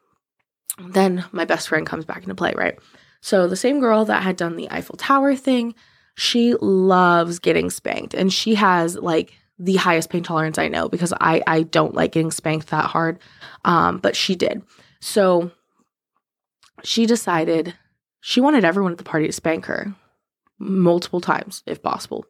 then 0.78 1.24
my 1.32 1.44
best 1.44 1.68
friend 1.68 1.86
comes 1.86 2.04
back 2.04 2.22
into 2.22 2.34
play, 2.34 2.52
right? 2.56 2.78
So 3.20 3.48
the 3.48 3.56
same 3.56 3.80
girl 3.80 4.04
that 4.04 4.22
had 4.22 4.36
done 4.36 4.56
the 4.56 4.70
Eiffel 4.70 4.96
Tower 4.96 5.34
thing, 5.34 5.74
she 6.18 6.54
loves 6.54 7.38
getting 7.38 7.70
spanked 7.70 8.12
and 8.12 8.32
she 8.32 8.56
has 8.56 8.96
like 8.96 9.34
the 9.56 9.76
highest 9.76 10.10
pain 10.10 10.24
tolerance 10.24 10.58
I 10.58 10.66
know 10.66 10.88
because 10.88 11.14
I 11.20 11.44
I 11.46 11.62
don't 11.62 11.94
like 11.94 12.10
getting 12.10 12.32
spanked 12.32 12.68
that 12.70 12.86
hard. 12.86 13.20
Um, 13.64 13.98
but 13.98 14.16
she 14.16 14.34
did. 14.34 14.62
So 15.00 15.52
she 16.82 17.06
decided 17.06 17.72
she 18.20 18.40
wanted 18.40 18.64
everyone 18.64 18.90
at 18.90 18.98
the 18.98 19.04
party 19.04 19.26
to 19.28 19.32
spank 19.32 19.66
her 19.66 19.94
multiple 20.58 21.20
times 21.20 21.62
if 21.66 21.84
possible. 21.84 22.26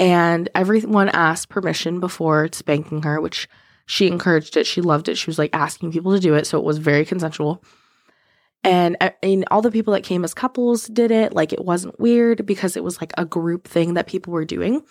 And 0.00 0.48
everyone 0.56 1.08
asked 1.10 1.50
permission 1.50 2.00
before 2.00 2.48
spanking 2.50 3.02
her, 3.02 3.20
which 3.20 3.48
she 3.86 4.08
encouraged 4.08 4.56
it. 4.56 4.66
She 4.66 4.80
loved 4.80 5.08
it. 5.08 5.16
She 5.16 5.30
was 5.30 5.38
like 5.38 5.50
asking 5.52 5.92
people 5.92 6.12
to 6.14 6.20
do 6.20 6.34
it. 6.34 6.48
So 6.48 6.58
it 6.58 6.64
was 6.64 6.78
very 6.78 7.04
consensual. 7.04 7.62
And, 8.62 8.96
and 9.22 9.44
all 9.50 9.62
the 9.62 9.70
people 9.70 9.94
that 9.94 10.02
came 10.02 10.22
as 10.22 10.34
couples 10.34 10.86
did 10.86 11.10
it. 11.10 11.32
Like 11.32 11.52
it 11.52 11.64
wasn't 11.64 11.98
weird 11.98 12.44
because 12.44 12.76
it 12.76 12.84
was 12.84 13.00
like 13.00 13.12
a 13.16 13.24
group 13.24 13.66
thing 13.66 13.94
that 13.94 14.06
people 14.06 14.32
were 14.32 14.44
doing. 14.44 14.82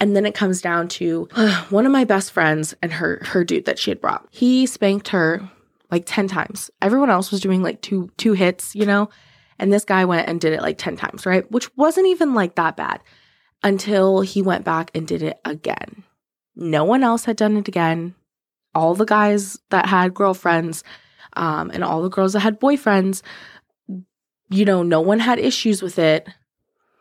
And 0.00 0.16
then 0.16 0.26
it 0.26 0.34
comes 0.34 0.60
down 0.60 0.88
to 0.88 1.28
uh, 1.34 1.64
one 1.70 1.86
of 1.86 1.92
my 1.92 2.04
best 2.04 2.32
friends 2.32 2.74
and 2.82 2.92
her 2.92 3.20
her 3.24 3.44
dude 3.44 3.66
that 3.66 3.78
she 3.78 3.90
had 3.90 4.00
brought. 4.00 4.26
He 4.30 4.66
spanked 4.66 5.08
her 5.08 5.48
like 5.90 6.04
10 6.06 6.28
times. 6.28 6.70
Everyone 6.82 7.10
else 7.10 7.30
was 7.30 7.40
doing 7.40 7.62
like 7.62 7.80
two 7.80 8.10
two 8.16 8.32
hits, 8.32 8.74
you 8.74 8.86
know? 8.86 9.08
And 9.58 9.72
this 9.72 9.84
guy 9.84 10.04
went 10.04 10.28
and 10.28 10.40
did 10.40 10.52
it 10.52 10.62
like 10.62 10.78
10 10.78 10.96
times, 10.96 11.26
right? 11.26 11.48
Which 11.50 11.74
wasn't 11.76 12.08
even 12.08 12.34
like 12.34 12.56
that 12.56 12.76
bad 12.76 13.00
until 13.62 14.20
he 14.20 14.42
went 14.42 14.64
back 14.64 14.90
and 14.94 15.06
did 15.06 15.22
it 15.22 15.38
again. 15.44 16.02
No 16.56 16.84
one 16.84 17.02
else 17.02 17.24
had 17.24 17.36
done 17.36 17.56
it 17.56 17.68
again. 17.68 18.14
All 18.74 18.94
the 18.94 19.04
guys 19.04 19.58
that 19.70 19.86
had 19.86 20.14
girlfriends 20.14 20.82
um, 21.36 21.70
and 21.72 21.84
all 21.84 22.02
the 22.02 22.08
girls 22.08 22.32
that 22.32 22.40
had 22.40 22.60
boyfriends, 22.60 23.22
you 24.50 24.64
know, 24.64 24.82
no 24.82 25.00
one 25.00 25.20
had 25.20 25.38
issues 25.38 25.82
with 25.82 25.98
it 25.98 26.28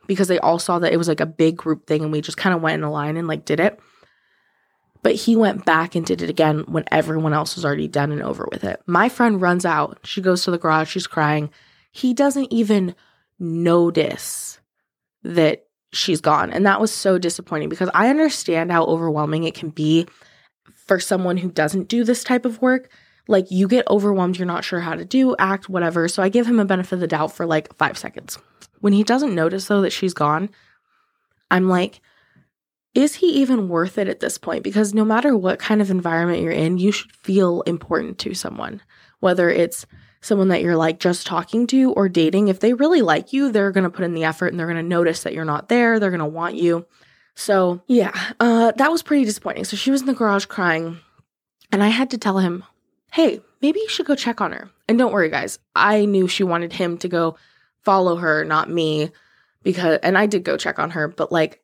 because 0.08 0.28
they 0.28 0.40
all 0.40 0.60
saw 0.60 0.80
that 0.80 0.94
it 0.94 0.98
was 0.98 1.08
like 1.08 1.20
a 1.20 1.26
big 1.26 1.56
group 1.56 1.88
thing 1.88 2.04
and 2.04 2.12
we 2.12 2.22
just 2.22 2.38
kind 2.38 2.56
of 2.56 2.62
went 2.62 2.76
in 2.76 2.84
a 2.84 2.92
line 2.92 3.18
and 3.18 3.28
like 3.28 3.46
did 3.46 3.60
it. 3.60 3.80
But 5.02 5.16
he 5.16 5.36
went 5.36 5.66
back 5.66 5.96
and 5.96 6.06
did 6.06 6.22
it 6.22 6.30
again 6.30 6.64
when 6.68 6.86
everyone 6.90 7.34
else 7.34 7.56
was 7.56 7.66
already 7.66 7.90
done 7.90 8.12
and 8.12 8.24
over 8.24 8.48
with 8.52 8.64
it. 8.64 8.82
My 8.86 9.10
friend 9.10 9.42
runs 9.42 9.66
out. 9.66 10.00
She 10.04 10.22
goes 10.22 10.44
to 10.44 10.52
the 10.52 10.58
garage. 10.58 10.90
She's 10.90 11.08
crying. 11.08 11.50
He 11.92 12.14
doesn't 12.14 12.52
even 12.52 12.96
notice 13.38 14.60
that 15.24 15.66
she's 15.92 16.22
gone. 16.22 16.52
And 16.52 16.66
that 16.66 16.82
was 16.82 16.92
so 16.92 17.18
disappointing 17.18 17.70
because 17.70 17.90
I 17.94 18.10
understand 18.10 18.72
how 18.72 18.86
overwhelming 18.86 19.44
it 19.44 19.56
can 19.56 19.70
be 19.70 20.08
for 20.86 21.00
someone 21.00 21.38
who 21.38 21.52
doesn't 21.52 21.88
do 21.88 22.04
this 22.04 22.24
type 22.24 22.46
of 22.46 22.62
work. 22.62 22.90
Like 23.28 23.52
you 23.52 23.68
get 23.68 23.88
overwhelmed, 23.90 24.38
you're 24.38 24.46
not 24.46 24.66
sure 24.66 24.82
how 24.82 24.96
to 24.96 25.06
do, 25.06 25.36
act, 25.40 25.70
whatever. 25.70 26.08
So 26.08 26.22
I 26.22 26.30
give 26.30 26.46
him 26.46 26.60
a 26.60 26.66
benefit 26.66 26.94
of 26.94 27.00
the 27.00 27.08
doubt 27.08 27.32
for 27.32 27.46
like 27.46 27.76
five 27.78 27.98
seconds. 27.98 28.38
When 28.82 28.94
he 28.94 29.04
doesn't 29.04 29.36
notice 29.36 29.68
though 29.68 29.82
that 29.82 29.94
she's 29.94 30.14
gone, 30.14 30.50
I'm 31.50 31.70
like, 31.70 32.02
is 32.94 33.16
he 33.16 33.28
even 33.42 33.70
worth 33.70 33.98
it 33.98 34.08
at 34.08 34.20
this 34.20 34.38
point? 34.38 34.64
Because 34.64 34.94
no 34.94 35.06
matter 35.06 35.36
what 35.36 35.58
kind 35.58 35.82
of 35.82 35.90
environment 35.90 36.42
you're 36.42 36.52
in, 36.52 36.78
you 36.78 36.92
should 36.92 37.12
feel 37.12 37.62
important 37.62 38.20
to 38.20 38.34
someone, 38.34 38.82
whether 39.20 39.50
it's 39.50 39.86
someone 40.22 40.50
that 40.50 40.62
you're 40.62 40.76
like 40.76 41.00
just 41.00 41.26
talking 41.26 41.66
to 41.68 41.92
or 41.94 42.08
dating, 42.08 42.48
if 42.48 42.60
they 42.60 42.74
really 42.74 43.02
like 43.02 43.34
you, 43.34 43.52
they're 43.52 43.72
going 43.72 43.84
to 43.84 43.90
put 43.90 44.06
in 44.06 44.14
the 44.14 44.24
effort 44.24 44.48
and 44.48 44.60
they're 44.60 44.68
going 44.68 44.78
to 44.78 44.84
notice 44.84 45.24
that 45.24 45.34
you're 45.34 45.44
not 45.44 45.70
there. 45.70 46.00
They're 46.00 46.12
going 46.12 46.20
to 46.20 46.26
want 46.26 46.56
you. 46.56 46.86
So, 47.36 47.82
yeah, 47.88 48.12
uh, 48.40 48.72
that 48.74 48.92
was 48.92 49.02
pretty 49.02 49.26
disappointing. 49.26 49.66
So 49.66 49.76
she 49.76 49.92
was 49.92 50.02
in 50.02 50.08
the 50.08 50.14
garage 50.14 50.46
crying, 50.46 51.00
and 51.72 51.84
I 51.84 51.88
had 51.88 52.12
to 52.12 52.18
tell 52.18 52.38
him, 52.38 52.64
hey, 53.14 53.40
maybe 53.62 53.80
you 53.80 53.88
should 53.90 54.08
go 54.08 54.16
check 54.16 54.42
on 54.42 54.52
her. 54.52 54.72
And 54.90 54.98
don't 54.98 55.14
worry, 55.14 55.30
guys, 55.30 55.60
I 55.76 56.06
knew 56.06 56.28
she 56.28 56.44
wanted 56.44 56.74
him 56.74 56.98
to 56.98 57.08
go 57.08 57.38
follow 57.84 58.16
her, 58.16 58.44
not 58.44 58.72
me, 58.72 59.12
because, 59.62 60.00
and 60.02 60.18
I 60.18 60.26
did 60.26 60.44
go 60.44 60.58
check 60.58 60.80
on 60.80 60.90
her, 60.90 61.08
but 61.08 61.32
like, 61.32 61.62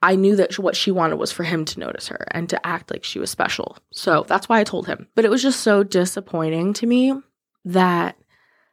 I 0.00 0.16
knew 0.16 0.34
that 0.36 0.58
what 0.58 0.74
she 0.74 0.90
wanted 0.90 1.16
was 1.16 1.30
for 1.30 1.44
him 1.44 1.66
to 1.66 1.78
notice 1.78 2.08
her 2.08 2.26
and 2.30 2.48
to 2.48 2.66
act 2.66 2.90
like 2.90 3.04
she 3.04 3.18
was 3.18 3.30
special. 3.30 3.76
So 3.92 4.24
that's 4.26 4.48
why 4.48 4.60
I 4.60 4.64
told 4.64 4.86
him. 4.86 5.08
But 5.14 5.26
it 5.26 5.30
was 5.30 5.42
just 5.42 5.60
so 5.60 5.84
disappointing 5.84 6.72
to 6.74 6.86
me 6.86 7.20
that 7.66 8.16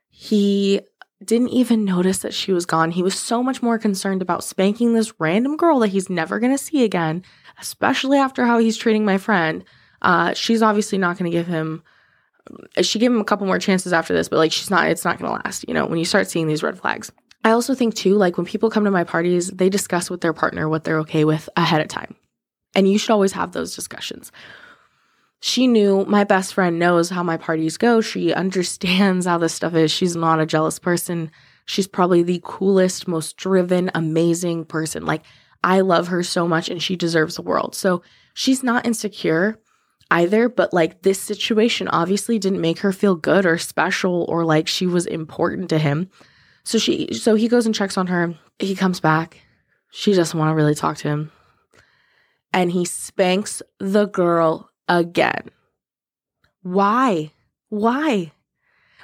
he 0.08 0.80
didn't 1.24 1.50
even 1.50 1.84
notice 1.84 2.20
that 2.20 2.34
she 2.34 2.54
was 2.54 2.66
gone. 2.66 2.92
He 2.92 3.04
was 3.04 3.20
so 3.20 3.44
much 3.44 3.62
more 3.62 3.78
concerned 3.78 4.22
about 4.22 4.46
spanking 4.46 4.94
this 4.94 5.20
random 5.20 5.58
girl 5.58 5.80
that 5.80 5.90
he's 5.90 6.10
never 6.10 6.40
going 6.40 6.54
to 6.54 6.64
see 6.64 6.86
again, 6.86 7.24
especially 7.60 8.18
after 8.18 8.46
how 8.46 8.58
he's 8.58 8.78
treating 8.78 9.04
my 9.04 9.18
friend. 9.18 9.66
Uh, 10.02 10.34
she's 10.34 10.62
obviously 10.62 10.98
not 10.98 11.18
going 11.18 11.30
to 11.30 11.38
give 11.38 11.48
him. 11.48 11.84
She 12.82 13.00
gave 13.00 13.12
him 13.12 13.20
a 13.20 13.26
couple 13.26 13.46
more 13.46 13.60
chances 13.60 13.94
after 13.94 14.14
this, 14.14 14.30
but 14.30 14.38
like 14.38 14.52
she's 14.52 14.70
not. 14.70 14.88
It's 14.90 15.06
not 15.06 15.20
going 15.20 15.30
to 15.30 15.42
last. 15.44 15.66
You 15.68 15.74
know, 15.74 15.86
when 15.86 16.00
you 16.00 16.06
start 16.06 16.30
seeing 16.30 16.48
these 16.48 16.64
red 16.64 16.80
flags. 16.80 17.12
I 17.44 17.52
also 17.52 17.74
think 17.74 17.96
too, 17.96 18.16
like 18.16 18.38
when 18.38 18.46
people 18.46 18.70
come 18.70 18.84
to 18.84 18.92
my 18.92 19.04
parties, 19.04 19.50
they 19.50 19.70
discuss 19.70 20.10
with 20.10 20.22
their 20.22 20.34
partner 20.34 20.68
what 20.68 20.84
they're 20.84 21.00
okay 21.00 21.24
with 21.24 21.48
ahead 21.56 21.82
of 21.82 21.88
time, 21.88 22.16
and 22.76 22.90
you 22.90 22.98
should 22.98 23.12
always 23.12 23.32
have 23.34 23.54
those 23.54 23.76
discussions 23.76 24.32
she 25.42 25.68
knew 25.68 26.06
my 26.06 26.24
best 26.24 26.54
friend 26.54 26.80
knows 26.80 27.10
how 27.10 27.24
my 27.24 27.38
parties 27.38 27.78
go. 27.78 28.02
She 28.02 28.34
understands 28.34 29.26
how 29.26 29.38
this 29.38 29.54
stuff 29.54 29.74
is. 29.74 29.92
She's 29.92 30.16
not 30.16 30.40
a 30.40 30.46
jealous 30.46 30.80
person. 30.80 31.32
She's 31.66 31.88
probably 31.88 32.24
the 32.24 32.42
coolest, 32.44 33.08
most 33.08 33.38
driven, 33.38 33.92
amazing 33.94 34.66
person. 34.66 35.06
Like, 35.06 35.24
I 35.64 35.82
love 35.82 36.08
her 36.08 36.24
so 36.24 36.48
much 36.48 36.70
and 36.70 36.82
she 36.82 36.96
deserves 36.96 37.36
the 37.36 37.42
world. 37.42 37.76
So 37.76 38.02
she's 38.34 38.64
not 38.64 38.86
insecure 38.86 39.60
either, 40.12 40.50
but 40.50 40.74
like 40.74 41.02
this 41.02 41.20
situation 41.20 41.88
obviously 41.88 42.40
didn't 42.40 42.62
make 42.62 42.80
her 42.80 42.92
feel 42.92 43.16
good 43.16 43.46
or 43.46 43.58
special 43.58 44.26
or 44.30 44.44
like 44.44 44.68
she 44.68 44.88
was 44.88 45.06
important 45.06 45.70
to 45.70 45.78
him. 45.78 46.10
So 46.64 46.78
she 46.78 47.14
so 47.14 47.36
he 47.36 47.48
goes 47.48 47.66
and 47.66 47.76
checks 47.76 47.98
on 47.98 48.08
her. 48.08 48.36
He 48.60 48.76
comes 48.76 49.00
back. 49.00 49.42
She 49.92 50.14
doesn't 50.14 50.38
want 50.38 50.52
to 50.52 50.56
really 50.56 50.76
talk 50.76 50.98
to 50.98 51.08
him. 51.08 51.32
And 52.54 52.72
he 52.72 52.86
spanks 52.86 53.62
the 53.80 54.06
girl 54.08 54.70
again. 54.88 55.50
Why? 56.64 57.32
Why? 57.70 58.32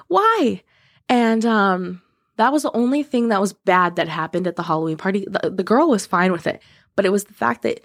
Why? 0.08 0.64
And 1.08 1.46
um 1.46 2.02
that 2.38 2.52
was 2.52 2.64
the 2.64 2.76
only 2.76 3.04
thing 3.04 3.30
that 3.30 3.40
was 3.40 3.54
bad 3.54 3.96
that 3.96 4.10
happened 4.10 4.46
at 4.46 4.58
the 4.58 4.64
Halloween 4.64 4.98
party. 4.98 5.26
The, 5.30 5.50
the 5.50 5.64
girl 5.64 5.90
was 5.90 6.06
fine 6.06 6.34
with 6.34 6.48
it, 6.48 6.62
but 6.96 7.06
it 7.06 7.12
was 7.12 7.24
the 7.24 7.34
fact 7.34 7.62
that 7.62 7.80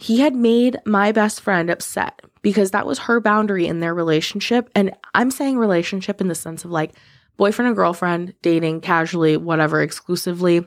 he 0.00 0.20
had 0.20 0.34
made 0.34 0.78
my 0.86 1.12
best 1.12 1.42
friend 1.42 1.68
upset 1.68 2.22
because 2.40 2.70
that 2.70 2.86
was 2.86 3.00
her 3.00 3.20
boundary 3.20 3.66
in 3.66 3.80
their 3.80 3.92
relationship. 3.92 4.70
And 4.74 4.92
I'm 5.12 5.30
saying 5.30 5.58
relationship 5.58 6.22
in 6.22 6.28
the 6.28 6.34
sense 6.34 6.64
of 6.64 6.70
like 6.70 6.92
boyfriend 7.36 7.66
and 7.66 7.76
girlfriend, 7.76 8.34
dating 8.40 8.80
casually, 8.80 9.36
whatever, 9.36 9.82
exclusively, 9.82 10.66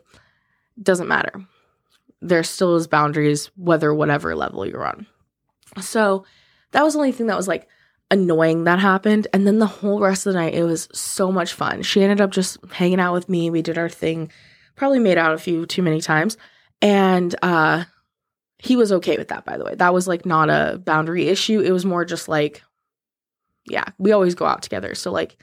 doesn't 0.80 1.08
matter. 1.08 1.34
There 2.22 2.44
still 2.44 2.76
is 2.76 2.86
boundaries, 2.86 3.50
whether 3.56 3.92
whatever 3.92 4.36
level 4.36 4.68
you're 4.68 4.86
on. 4.86 5.08
So 5.82 6.26
that 6.72 6.84
was 6.84 6.94
the 6.94 7.00
only 7.00 7.12
thing 7.12 7.26
that 7.26 7.38
was 7.38 7.48
like 7.48 7.68
annoying 8.12 8.66
that 8.66 8.78
happened. 8.78 9.28
And 9.34 9.48
then 9.48 9.58
the 9.58 9.66
whole 9.66 10.00
rest 10.00 10.28
of 10.28 10.34
the 10.34 10.40
night, 10.40 10.54
it 10.54 10.64
was 10.64 10.88
so 10.94 11.32
much 11.32 11.54
fun. 11.54 11.82
She 11.82 12.04
ended 12.04 12.22
up 12.22 12.30
just 12.30 12.60
hanging 12.72 13.00
out 13.00 13.14
with 13.14 13.30
me. 13.30 13.50
We 13.50 13.64
did 13.64 13.80
our 13.80 13.90
thing, 13.90 14.32
probably 14.76 15.00
made 15.00 15.18
out 15.18 15.34
a 15.34 15.40
few 15.40 15.66
too 15.66 15.82
many 15.82 16.02
times. 16.02 16.38
And 16.84 17.36
uh 17.42 17.86
he 18.64 18.76
was 18.76 18.92
okay 18.92 19.18
with 19.18 19.28
that, 19.28 19.46
by 19.46 19.58
the 19.58 19.66
way. 19.66 19.76
That 19.76 19.94
was 19.94 20.08
like 20.08 20.26
not 20.26 20.50
a 20.50 20.82
boundary 20.84 21.28
issue. 21.28 21.60
It 21.60 21.72
was 21.72 21.86
more 21.86 22.06
just 22.06 22.28
like, 22.28 22.64
yeah, 23.66 23.86
we 23.98 24.12
always 24.12 24.36
go 24.36 24.46
out 24.46 24.62
together. 24.64 24.96
So 24.96 25.12
like 25.12 25.38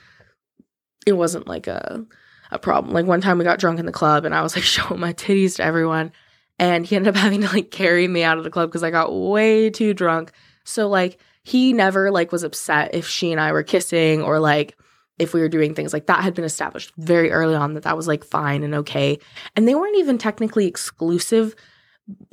it 1.07 1.12
wasn't 1.12 1.47
like 1.47 1.67
a 1.67 2.05
a 2.50 2.59
problem. 2.59 2.93
Like 2.93 3.07
one 3.07 3.21
time 3.21 3.39
we 3.39 3.45
got 3.45 3.61
drunk 3.61 3.79
in 3.79 3.87
the 3.87 3.93
club 3.93 4.25
and 4.25 4.35
I 4.35 4.43
was 4.43 4.57
like 4.57 4.65
showing 4.77 5.00
my 5.00 5.12
titties 5.12 5.57
to 5.57 5.65
everyone. 5.65 6.12
And 6.59 6.85
he 6.85 6.97
ended 6.97 7.15
up 7.15 7.21
having 7.23 7.43
to 7.43 7.49
like 7.49 7.71
carry 7.71 8.09
me 8.09 8.23
out 8.23 8.39
of 8.39 8.45
the 8.45 8.50
club 8.50 8.71
because 8.71 8.83
I 8.83 8.91
got 8.91 9.15
way 9.15 9.71
too 9.71 9.95
drunk 9.95 10.33
so 10.65 10.89
like 10.89 11.19
he 11.43 11.73
never 11.73 12.11
like 12.11 12.33
was 12.33 12.43
upset 12.43 12.95
if 12.95 13.07
she 13.07 13.33
and 13.33 13.41
I 13.41 13.53
were 13.53 13.62
kissing 13.62 14.23
or 14.23 14.39
like 14.39 14.77
if 15.19 15.35
we 15.35 15.41
were 15.41 15.49
doing 15.49 15.75
things 15.75 15.93
like 15.93 16.07
that 16.07 16.23
had 16.23 16.35
been 16.35 16.45
established 16.45 16.93
very 16.97 17.31
early 17.31 17.55
on 17.55 17.75
that 17.75 17.83
that 17.83 17.97
was 17.97 18.09
like 18.09 18.25
fine 18.25 18.62
and 18.62 18.75
okay. 18.75 19.19
And 19.57 19.67
they 19.67 19.75
weren't 19.75 19.99
even 19.99 20.17
technically 20.17 20.67
exclusive 20.67 21.55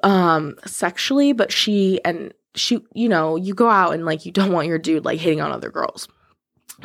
um 0.03 0.55
sexually, 0.65 1.33
but 1.33 1.51
she 1.51 2.03
and 2.03 2.33
she 2.55 2.79
you 2.93 3.09
know, 3.09 3.35
you 3.35 3.53
go 3.53 3.69
out 3.69 3.93
and 3.93 4.05
like 4.05 4.25
you 4.25 4.31
don't 4.31 4.51
want 4.51 4.67
your 4.67 4.79
dude 4.79 5.05
like 5.05 5.19
hitting 5.19 5.41
on 5.41 5.51
other 5.51 5.71
girls. 5.71 6.07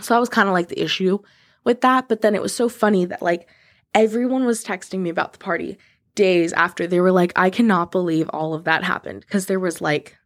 So 0.01 0.15
that 0.15 0.21
was 0.21 0.29
kind 0.29 0.49
of 0.49 0.55
like 0.55 0.69
the 0.69 0.83
issue 0.83 1.19
with 1.65 1.81
that, 1.83 2.09
but 2.09 2.23
then 2.23 2.35
it 2.35 2.43
was 2.43 2.55
so 2.55 2.69
funny 2.69 3.05
that 3.07 3.23
like 3.23 3.49
everyone 3.95 4.45
was 4.45 4.65
texting 4.65 5.01
me 5.01 5.11
about 5.11 5.33
the 5.33 5.39
party 5.39 5.79
days 6.15 6.53
after 6.53 6.87
they 6.87 7.01
were 7.01 7.13
like 7.13 7.33
I 7.37 7.51
cannot 7.51 7.91
believe 7.91 8.29
all 8.31 8.55
of 8.55 8.65
that 8.65 8.85
happened 8.85 9.21
because 9.21 9.47
there 9.47 9.61
was 9.61 9.81
like 9.81 10.17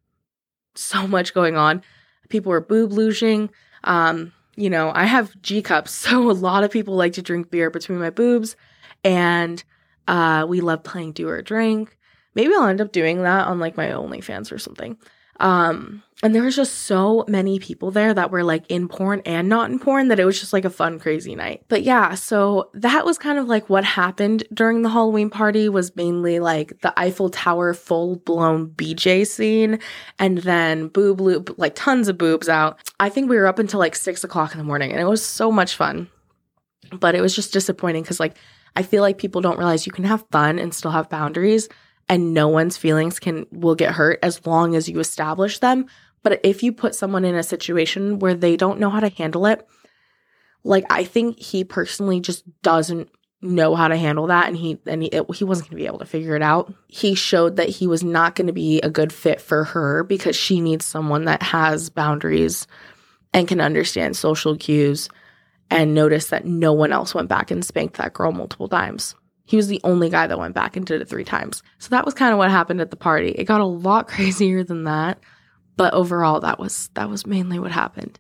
so 0.75 1.07
much 1.07 1.35
going 1.35 1.57
on. 1.57 1.83
People 2.29 2.51
were 2.51 2.61
boob 2.61 2.93
luging. 2.93 3.51
Um, 3.85 4.33
you 4.57 4.71
know, 4.71 4.91
I 4.95 5.05
have 5.05 5.41
G 5.43 5.63
cups, 5.63 5.91
so 5.93 6.31
a 6.31 6.33
lot 6.33 6.65
of 6.65 6.71
people 6.71 6.97
like 6.97 7.15
to 7.15 7.23
drink 7.23 7.51
beer 7.51 7.71
between 7.71 7.99
my 7.99 8.11
boobs, 8.11 8.57
and 9.05 9.63
uh, 10.09 10.47
we 10.49 10.61
love 10.61 10.83
playing 10.83 11.13
do 11.13 11.29
or 11.29 11.43
drink. 11.43 11.96
Maybe 12.37 12.55
I'll 12.55 12.67
end 12.67 12.81
up 12.81 12.93
doing 12.93 13.23
that 13.23 13.49
on 13.49 13.59
like 13.59 13.77
my 13.77 13.89
OnlyFans 13.89 14.53
or 14.53 14.59
something. 14.59 14.97
Um, 15.41 16.03
and 16.23 16.35
there 16.35 16.43
was 16.43 16.57
just 16.57 16.75
so 16.83 17.25
many 17.29 17.59
people 17.59 17.91
there 17.91 18.15
that 18.15 18.31
were 18.31 18.43
like 18.43 18.65
in 18.71 18.89
porn 18.89 19.21
and 19.27 19.49
not 19.49 19.71
in 19.71 19.79
porn 19.79 20.09
that 20.09 20.19
it 20.19 20.25
was 20.25 20.41
just 20.41 20.53
like 20.53 20.65
a 20.65 20.71
fun, 20.71 20.99
crazy 20.99 21.35
night. 21.35 21.65
But 21.69 21.83
yeah, 21.83 22.15
so 22.15 22.71
that 22.75 23.05
was 23.05 23.19
kind 23.19 23.39
of 23.39 23.47
like 23.47 23.69
what 23.69 23.85
happened 23.85 24.45
during 24.53 24.83
the 24.83 24.89
Halloween 24.89 25.29
party 25.29 25.69
was 25.69 25.95
mainly 25.95 26.41
like 26.41 26.81
the 26.81 26.99
Eiffel 26.99 27.29
Tower 27.29 27.75
full 27.75 28.17
blown 28.17 28.69
BJ 28.69 29.27
scene 29.27 29.79
and 30.19 30.39
then 30.39 30.89
boob 30.89 31.21
loop, 31.21 31.55
like 31.59 31.75
tons 31.75 32.09
of 32.09 32.17
boobs 32.17 32.49
out. 32.49 32.79
I 32.99 33.11
think 33.11 33.29
we 33.29 33.37
were 33.37 33.47
up 33.47 33.59
until 33.59 33.81
like 33.81 33.95
six 33.95 34.25
o'clock 34.25 34.53
in 34.53 34.59
the 34.59 34.65
morning 34.65 34.93
and 34.93 35.01
it 35.01 35.07
was 35.07 35.25
so 35.25 35.53
much 35.53 35.75
fun. 35.77 36.09
But 36.93 37.15
it 37.15 37.21
was 37.21 37.35
just 37.35 37.53
disappointing 37.53 38.03
because 38.03 38.21
like 38.21 38.37
I 38.75 38.83
feel 38.83 39.03
like 39.03 39.19
people 39.19 39.43
don't 39.43 39.59
realize 39.59 39.87
you 39.87 39.93
can 39.93 40.05
have 40.05 40.25
fun 40.31 40.59
and 40.59 40.73
still 40.73 40.93
have 40.93 41.11
boundaries 41.11 41.69
and 42.09 42.35
no 42.35 42.49
one's 42.49 42.77
feelings 42.77 43.19
can 43.19 43.47
will 43.51 43.75
get 43.75 43.93
hurt 43.93 44.19
as 44.23 44.47
long 44.47 44.75
as 44.75 44.89
you 44.89 45.01
establish 45.01 45.59
them 45.59 45.87
but 46.27 46.41
if 46.43 46.65
you 46.65 46.73
put 46.73 46.97
someone 46.97 47.25
in 47.25 47.37
a 47.37 47.45
situation 47.45 48.19
where 48.19 48.35
they 48.35 48.57
don't 48.57 48.81
know 48.81 48.91
how 48.91 48.99
to 48.99 49.11
handle 49.11 49.47
it, 49.47 49.65
like 50.65 50.85
I 50.91 51.05
think 51.05 51.39
he 51.39 51.63
personally 51.63 52.19
just 52.19 52.43
doesn't 52.63 53.09
know 53.43 53.77
how 53.77 53.87
to 53.87 53.97
handle 53.97 54.27
that 54.27 54.49
and 54.49 54.57
he 54.57 54.77
and 54.87 55.05
he, 55.05 55.09
it, 55.11 55.25
he 55.37 55.45
wasn't 55.45 55.69
going 55.69 55.79
to 55.79 55.83
be 55.85 55.87
able 55.87 56.01
to 56.01 56.05
figure 56.05 56.35
it 56.35 56.43
out. 56.43 56.75
He 56.89 57.15
showed 57.15 57.55
that 57.59 57.69
he 57.69 57.87
was 57.87 58.03
not 58.03 58.35
going 58.35 58.49
to 58.49 58.53
be 58.53 58.81
a 58.81 58.91
good 58.91 59.13
fit 59.13 59.41
for 59.41 59.63
her 59.63 60.03
because 60.03 60.35
she 60.35 60.61
needs 60.61 60.85
someone 60.85 61.27
that 61.27 61.45
has 61.45 61.91
boundaries 61.91 62.67
and 63.33 63.47
can 63.47 63.61
understand 63.61 64.17
social 64.17 64.57
cues 64.57 65.09
and 65.71 65.95
notice 65.95 66.31
that 66.31 66.45
no 66.45 66.73
one 66.73 66.91
else 66.91 67.15
went 67.15 67.29
back 67.29 67.53
and 67.53 67.65
spanked 67.65 67.99
that 67.99 68.15
girl 68.15 68.33
multiple 68.33 68.69
times. 68.69 69.15
He 69.47 69.57
was 69.57 69.69
the 69.69 69.81
only 69.85 70.11
guy 70.11 70.27
that 70.27 70.39
went 70.39 70.55
back 70.55 70.77
and 70.77 70.85
did 70.85 71.01
it 71.01 71.09
3 71.09 71.25
times. 71.25 71.63
So 71.79 71.89
that 71.91 72.05
was 72.05 72.15
kind 72.15 72.33
of 72.33 72.39
what 72.39 72.51
happened 72.51 72.81
at 72.81 72.91
the 72.91 72.97
party. 72.97 73.31
It 73.31 73.45
got 73.45 73.61
a 73.61 73.65
lot 73.65 74.09
crazier 74.09 74.63
than 74.63 74.85
that 74.85 75.19
but 75.77 75.93
overall 75.93 76.41
that 76.41 76.59
was 76.59 76.91
that 76.95 77.09
was 77.09 77.27
mainly 77.27 77.59
what 77.59 77.71
happened. 77.71 78.19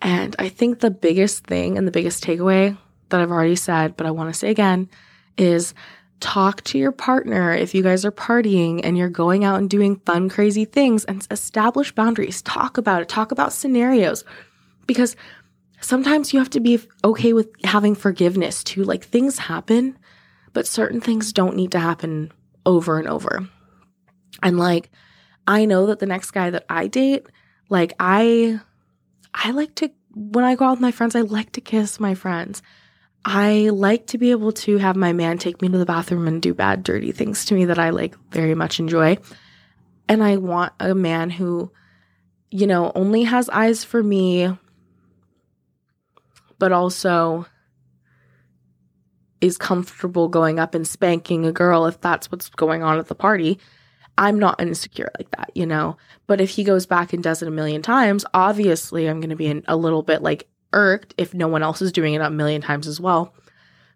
And 0.00 0.36
i 0.38 0.48
think 0.48 0.78
the 0.78 0.90
biggest 0.90 1.44
thing 1.44 1.76
and 1.76 1.86
the 1.86 1.92
biggest 1.92 2.22
takeaway 2.22 2.76
that 3.08 3.20
i've 3.20 3.32
already 3.32 3.56
said 3.56 3.96
but 3.96 4.06
i 4.06 4.10
want 4.10 4.32
to 4.32 4.38
say 4.38 4.50
again 4.50 4.88
is 5.36 5.74
talk 6.20 6.62
to 6.64 6.78
your 6.78 6.92
partner 6.92 7.52
if 7.52 7.74
you 7.74 7.82
guys 7.82 8.04
are 8.04 8.12
partying 8.12 8.80
and 8.84 8.98
you're 8.98 9.08
going 9.08 9.44
out 9.44 9.58
and 9.58 9.70
doing 9.70 9.96
fun 10.06 10.28
crazy 10.28 10.64
things 10.64 11.04
and 11.04 11.26
establish 11.30 11.92
boundaries. 11.92 12.42
Talk 12.42 12.76
about 12.76 13.02
it. 13.02 13.08
Talk 13.08 13.30
about 13.30 13.52
scenarios. 13.52 14.24
Because 14.88 15.14
sometimes 15.80 16.32
you 16.32 16.40
have 16.40 16.50
to 16.50 16.58
be 16.60 16.80
okay 17.04 17.32
with 17.32 17.48
having 17.62 17.94
forgiveness 17.94 18.64
too. 18.64 18.82
Like 18.82 19.04
things 19.04 19.38
happen 19.38 19.96
but 20.52 20.66
certain 20.66 21.00
things 21.00 21.32
don't 21.32 21.56
need 21.56 21.72
to 21.72 21.78
happen 21.78 22.32
over 22.66 22.98
and 22.98 23.08
over 23.08 23.48
and 24.42 24.58
like 24.58 24.90
I 25.46 25.64
know 25.64 25.86
that 25.86 25.98
the 25.98 26.06
next 26.06 26.32
guy 26.32 26.50
that 26.50 26.66
I 26.68 26.88
date, 26.88 27.26
like 27.70 27.94
I 27.98 28.60
I 29.34 29.50
like 29.52 29.74
to 29.76 29.90
when 30.14 30.44
I 30.44 30.54
go 30.54 30.66
out 30.66 30.72
with 30.72 30.80
my 30.80 30.90
friends, 30.90 31.16
I 31.16 31.22
like 31.22 31.52
to 31.52 31.60
kiss 31.60 32.00
my 32.00 32.14
friends. 32.14 32.62
I 33.24 33.70
like 33.70 34.06
to 34.08 34.18
be 34.18 34.30
able 34.30 34.52
to 34.52 34.78
have 34.78 34.96
my 34.96 35.12
man 35.12 35.38
take 35.38 35.60
me 35.60 35.68
to 35.68 35.78
the 35.78 35.86
bathroom 35.86 36.28
and 36.28 36.40
do 36.40 36.54
bad 36.54 36.82
dirty 36.82 37.12
things 37.12 37.44
to 37.46 37.54
me 37.54 37.66
that 37.66 37.78
I 37.78 37.90
like 37.90 38.16
very 38.30 38.54
much 38.54 38.78
enjoy. 38.78 39.18
And 40.08 40.22
I 40.22 40.36
want 40.36 40.72
a 40.80 40.94
man 40.94 41.30
who 41.30 41.70
you 42.50 42.66
know, 42.66 42.92
only 42.94 43.24
has 43.24 43.50
eyes 43.50 43.84
for 43.84 44.02
me 44.02 44.50
but 46.58 46.72
also 46.72 47.46
is 49.40 49.56
comfortable 49.56 50.28
going 50.28 50.58
up 50.58 50.74
and 50.74 50.86
spanking 50.86 51.46
a 51.46 51.52
girl 51.52 51.86
if 51.86 52.00
that's 52.00 52.30
what's 52.30 52.48
going 52.50 52.82
on 52.82 52.98
at 52.98 53.08
the 53.08 53.14
party 53.14 53.58
I'm 54.18 54.40
not 54.40 54.60
insecure 54.60 55.10
like 55.16 55.30
that, 55.30 55.52
you 55.54 55.64
know? 55.64 55.96
But 56.26 56.40
if 56.40 56.50
he 56.50 56.64
goes 56.64 56.86
back 56.86 57.12
and 57.12 57.22
does 57.22 57.40
it 57.40 57.48
a 57.48 57.52
million 57.52 57.82
times, 57.82 58.24
obviously 58.34 59.08
I'm 59.08 59.20
going 59.20 59.30
to 59.30 59.36
be 59.36 59.46
in 59.46 59.62
a 59.68 59.76
little 59.76 60.02
bit 60.02 60.22
like 60.22 60.48
irked 60.72 61.14
if 61.16 61.32
no 61.32 61.46
one 61.46 61.62
else 61.62 61.80
is 61.80 61.92
doing 61.92 62.14
it 62.14 62.20
a 62.20 62.28
million 62.28 62.60
times 62.60 62.88
as 62.88 63.00
well. 63.00 63.32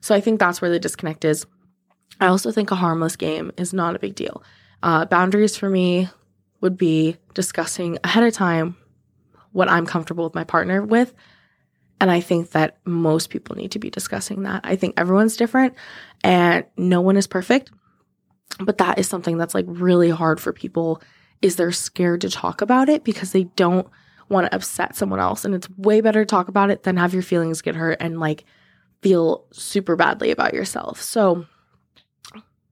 So 0.01 0.15
I 0.15 0.21
think 0.21 0.39
that's 0.39 0.63
where 0.63 0.71
the 0.71 0.79
disconnect 0.79 1.25
is. 1.25 1.45
I 2.21 2.29
also 2.29 2.53
think 2.53 2.71
a 2.71 2.77
harmless 2.77 3.17
game 3.17 3.51
is 3.57 3.73
not 3.73 3.97
a 3.97 3.99
big 3.99 4.15
deal. 4.15 4.45
Uh, 4.83 5.07
boundaries 5.07 5.57
for 5.57 5.69
me 5.69 6.09
would 6.61 6.79
be 6.79 7.17
discussing 7.35 7.99
ahead 8.05 8.23
of 8.23 8.33
time 8.33 8.77
what 9.51 9.69
I'm 9.69 9.87
comfortable 9.87 10.25
with 10.25 10.37
my 10.37 10.45
partner 10.45 10.83
with. 10.83 11.15
And 12.03 12.11
I 12.11 12.19
think 12.19 12.51
that 12.51 12.79
most 12.85 13.31
people 13.31 13.55
need 13.55 13.71
to 13.71 13.79
be 13.79 13.89
discussing 13.89 14.43
that. 14.43 14.63
I 14.65 14.75
think 14.75 14.95
everyone's 14.97 15.37
different 15.37 15.77
and 16.25 16.65
no 16.77 17.01
one 17.01 17.17
is 17.17 17.29
perfect. 17.29 17.71
But 18.59 18.79
that 18.79 18.99
is 18.99 19.09
something 19.09 19.39
that's 19.39 19.55
like 19.55 19.67
really 19.69 20.11
hard 20.11 20.41
for 20.41 20.53
people 20.53 21.01
is 21.43 21.55
they're 21.55 21.71
scared 21.71 22.23
to 22.23 22.29
talk 22.29 22.61
about 22.61 22.89
it 22.89 23.05
because 23.05 23.31
they 23.31 23.45
don't 23.45 23.87
want 24.29 24.47
to 24.47 24.55
upset 24.55 24.97
someone 24.97 25.21
else 25.21 25.45
and 25.45 25.55
it's 25.55 25.71
way 25.77 26.01
better 26.01 26.25
to 26.25 26.29
talk 26.29 26.49
about 26.49 26.71
it 26.73 26.83
than 26.83 26.97
have 26.97 27.15
your 27.15 27.23
feelings 27.23 27.63
get 27.63 27.77
hurt 27.77 27.99
and 28.01 28.19
like 28.19 28.47
feel 29.01 29.47
super 29.53 29.95
badly 29.95 30.33
about 30.33 30.55
yourself. 30.55 31.01
So 31.01 31.47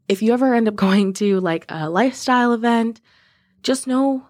if 0.09 0.23
you 0.23 0.33
ever 0.33 0.55
end 0.57 0.67
up 0.67 0.75
going 0.75 1.13
to 1.15 1.39
like 1.39 1.67
a 1.69 1.89
lifestyle 1.89 2.53
event, 2.53 3.01
just 3.63 3.87
know 3.87 4.27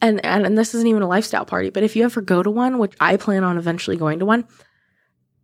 and, 0.00 0.24
and 0.24 0.44
and 0.44 0.58
this 0.58 0.74
isn't 0.74 0.88
even 0.88 1.02
a 1.02 1.08
lifestyle 1.08 1.44
party, 1.44 1.70
but 1.70 1.82
if 1.82 1.96
you 1.96 2.04
ever 2.04 2.20
go 2.20 2.42
to 2.42 2.50
one, 2.50 2.78
which 2.78 2.94
I 3.00 3.16
plan 3.16 3.44
on 3.44 3.58
eventually 3.58 3.96
going 3.96 4.18
to 4.18 4.26
one, 4.26 4.46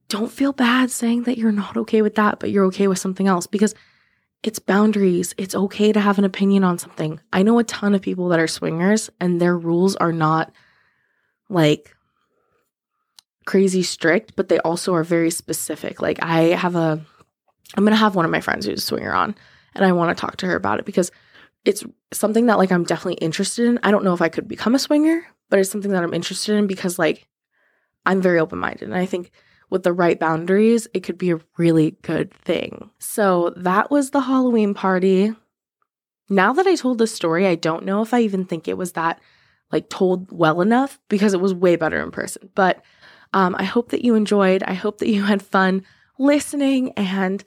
don't 0.08 0.32
feel 0.32 0.52
bad 0.52 0.90
saying 0.90 1.24
that 1.24 1.38
you're 1.38 1.52
not 1.52 1.76
okay 1.76 2.02
with 2.02 2.16
that, 2.16 2.38
but 2.38 2.50
you're 2.50 2.66
okay 2.66 2.88
with 2.88 2.98
something 2.98 3.26
else 3.26 3.46
because 3.46 3.74
it's 4.42 4.58
boundaries. 4.58 5.34
It's 5.36 5.54
okay 5.54 5.92
to 5.92 6.00
have 6.00 6.18
an 6.18 6.24
opinion 6.24 6.64
on 6.64 6.78
something. 6.78 7.20
I 7.32 7.42
know 7.42 7.58
a 7.58 7.64
ton 7.64 7.94
of 7.94 8.02
people 8.02 8.28
that 8.28 8.40
are 8.40 8.46
swingers 8.46 9.10
and 9.20 9.40
their 9.40 9.56
rules 9.56 9.96
are 9.96 10.12
not 10.12 10.52
like 11.48 11.94
crazy 13.46 13.82
strict, 13.82 14.36
but 14.36 14.48
they 14.48 14.58
also 14.60 14.94
are 14.94 15.04
very 15.04 15.30
specific. 15.30 16.00
Like 16.00 16.22
I 16.22 16.40
have 16.54 16.76
a 16.76 17.00
I'm 17.76 17.84
going 17.84 17.92
to 17.92 17.96
have 17.96 18.14
one 18.14 18.24
of 18.24 18.30
my 18.30 18.40
friends 18.40 18.64
who's 18.64 18.78
a 18.78 18.86
swinger 18.86 19.12
on 19.12 19.34
and 19.74 19.84
I 19.84 19.92
want 19.92 20.16
to 20.16 20.20
talk 20.20 20.38
to 20.38 20.46
her 20.46 20.56
about 20.56 20.78
it 20.78 20.86
because 20.86 21.10
it's 21.68 21.84
something 22.14 22.46
that 22.46 22.56
like 22.56 22.72
I'm 22.72 22.84
definitely 22.84 23.18
interested 23.26 23.66
in. 23.66 23.78
I 23.82 23.90
don't 23.90 24.02
know 24.02 24.14
if 24.14 24.22
I 24.22 24.30
could 24.30 24.48
become 24.48 24.74
a 24.74 24.78
swinger, 24.78 25.22
but 25.50 25.58
it's 25.58 25.70
something 25.70 25.90
that 25.90 26.02
I'm 26.02 26.14
interested 26.14 26.56
in 26.56 26.66
because 26.66 26.98
like 26.98 27.28
I'm 28.06 28.22
very 28.22 28.40
open-minded 28.40 28.84
and 28.84 28.96
I 28.96 29.04
think 29.04 29.30
with 29.68 29.82
the 29.82 29.92
right 29.92 30.18
boundaries, 30.18 30.88
it 30.94 31.00
could 31.00 31.18
be 31.18 31.30
a 31.30 31.40
really 31.58 31.90
good 32.00 32.32
thing. 32.32 32.88
So 32.98 33.52
that 33.54 33.90
was 33.90 34.10
the 34.10 34.22
Halloween 34.22 34.72
party. 34.72 35.34
Now 36.30 36.54
that 36.54 36.66
I 36.66 36.74
told 36.74 36.96
the 36.96 37.06
story, 37.06 37.46
I 37.46 37.54
don't 37.54 37.84
know 37.84 38.00
if 38.00 38.14
I 38.14 38.20
even 38.20 38.46
think 38.46 38.66
it 38.66 38.78
was 38.78 38.92
that 38.92 39.20
like 39.70 39.90
told 39.90 40.32
well 40.32 40.62
enough 40.62 40.98
because 41.10 41.34
it 41.34 41.40
was 41.42 41.52
way 41.52 41.76
better 41.76 42.02
in 42.02 42.10
person. 42.10 42.48
But 42.54 42.82
um, 43.34 43.54
I 43.58 43.64
hope 43.64 43.90
that 43.90 44.06
you 44.06 44.14
enjoyed. 44.14 44.62
I 44.62 44.72
hope 44.72 44.98
that 44.98 45.10
you 45.10 45.24
had 45.24 45.42
fun 45.42 45.84
listening. 46.18 46.92
And 46.92 47.44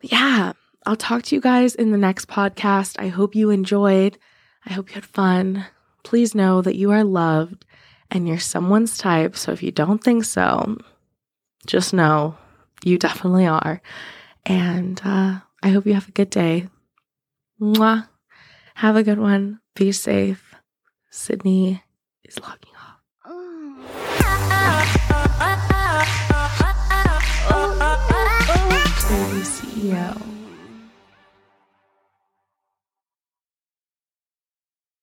yeah, 0.00 0.54
I'll 0.86 0.96
talk 0.96 1.22
to 1.24 1.34
you 1.34 1.40
guys 1.40 1.74
in 1.74 1.90
the 1.90 1.98
next 1.98 2.28
podcast. 2.28 2.96
I 2.98 3.08
hope 3.08 3.34
you 3.34 3.50
enjoyed. 3.50 4.18
I 4.64 4.72
hope 4.72 4.90
you 4.90 4.94
had 4.94 5.04
fun. 5.04 5.66
Please 6.02 6.34
know 6.34 6.62
that 6.62 6.76
you 6.76 6.90
are 6.90 7.04
loved 7.04 7.64
and 8.10 8.26
you're 8.26 8.38
someone's 8.38 8.96
type. 8.96 9.36
So 9.36 9.52
if 9.52 9.62
you 9.62 9.70
don't 9.70 10.02
think 10.02 10.24
so, 10.24 10.78
just 11.66 11.92
know 11.92 12.36
you 12.84 12.98
definitely 12.98 13.46
are. 13.46 13.82
And 14.46 15.00
uh, 15.04 15.40
I 15.62 15.68
hope 15.68 15.86
you 15.86 15.94
have 15.94 16.08
a 16.08 16.12
good 16.12 16.30
day. 16.30 16.68
Mwah. 17.60 18.08
Have 18.76 18.96
a 18.96 19.02
good 19.02 19.18
one. 19.18 19.60
Be 19.74 19.90
safe. 19.90 20.54
Sidney 21.10 21.82
is 22.24 22.38
logging 22.38 22.72
off. 22.76 22.84
CEO. 29.78 30.37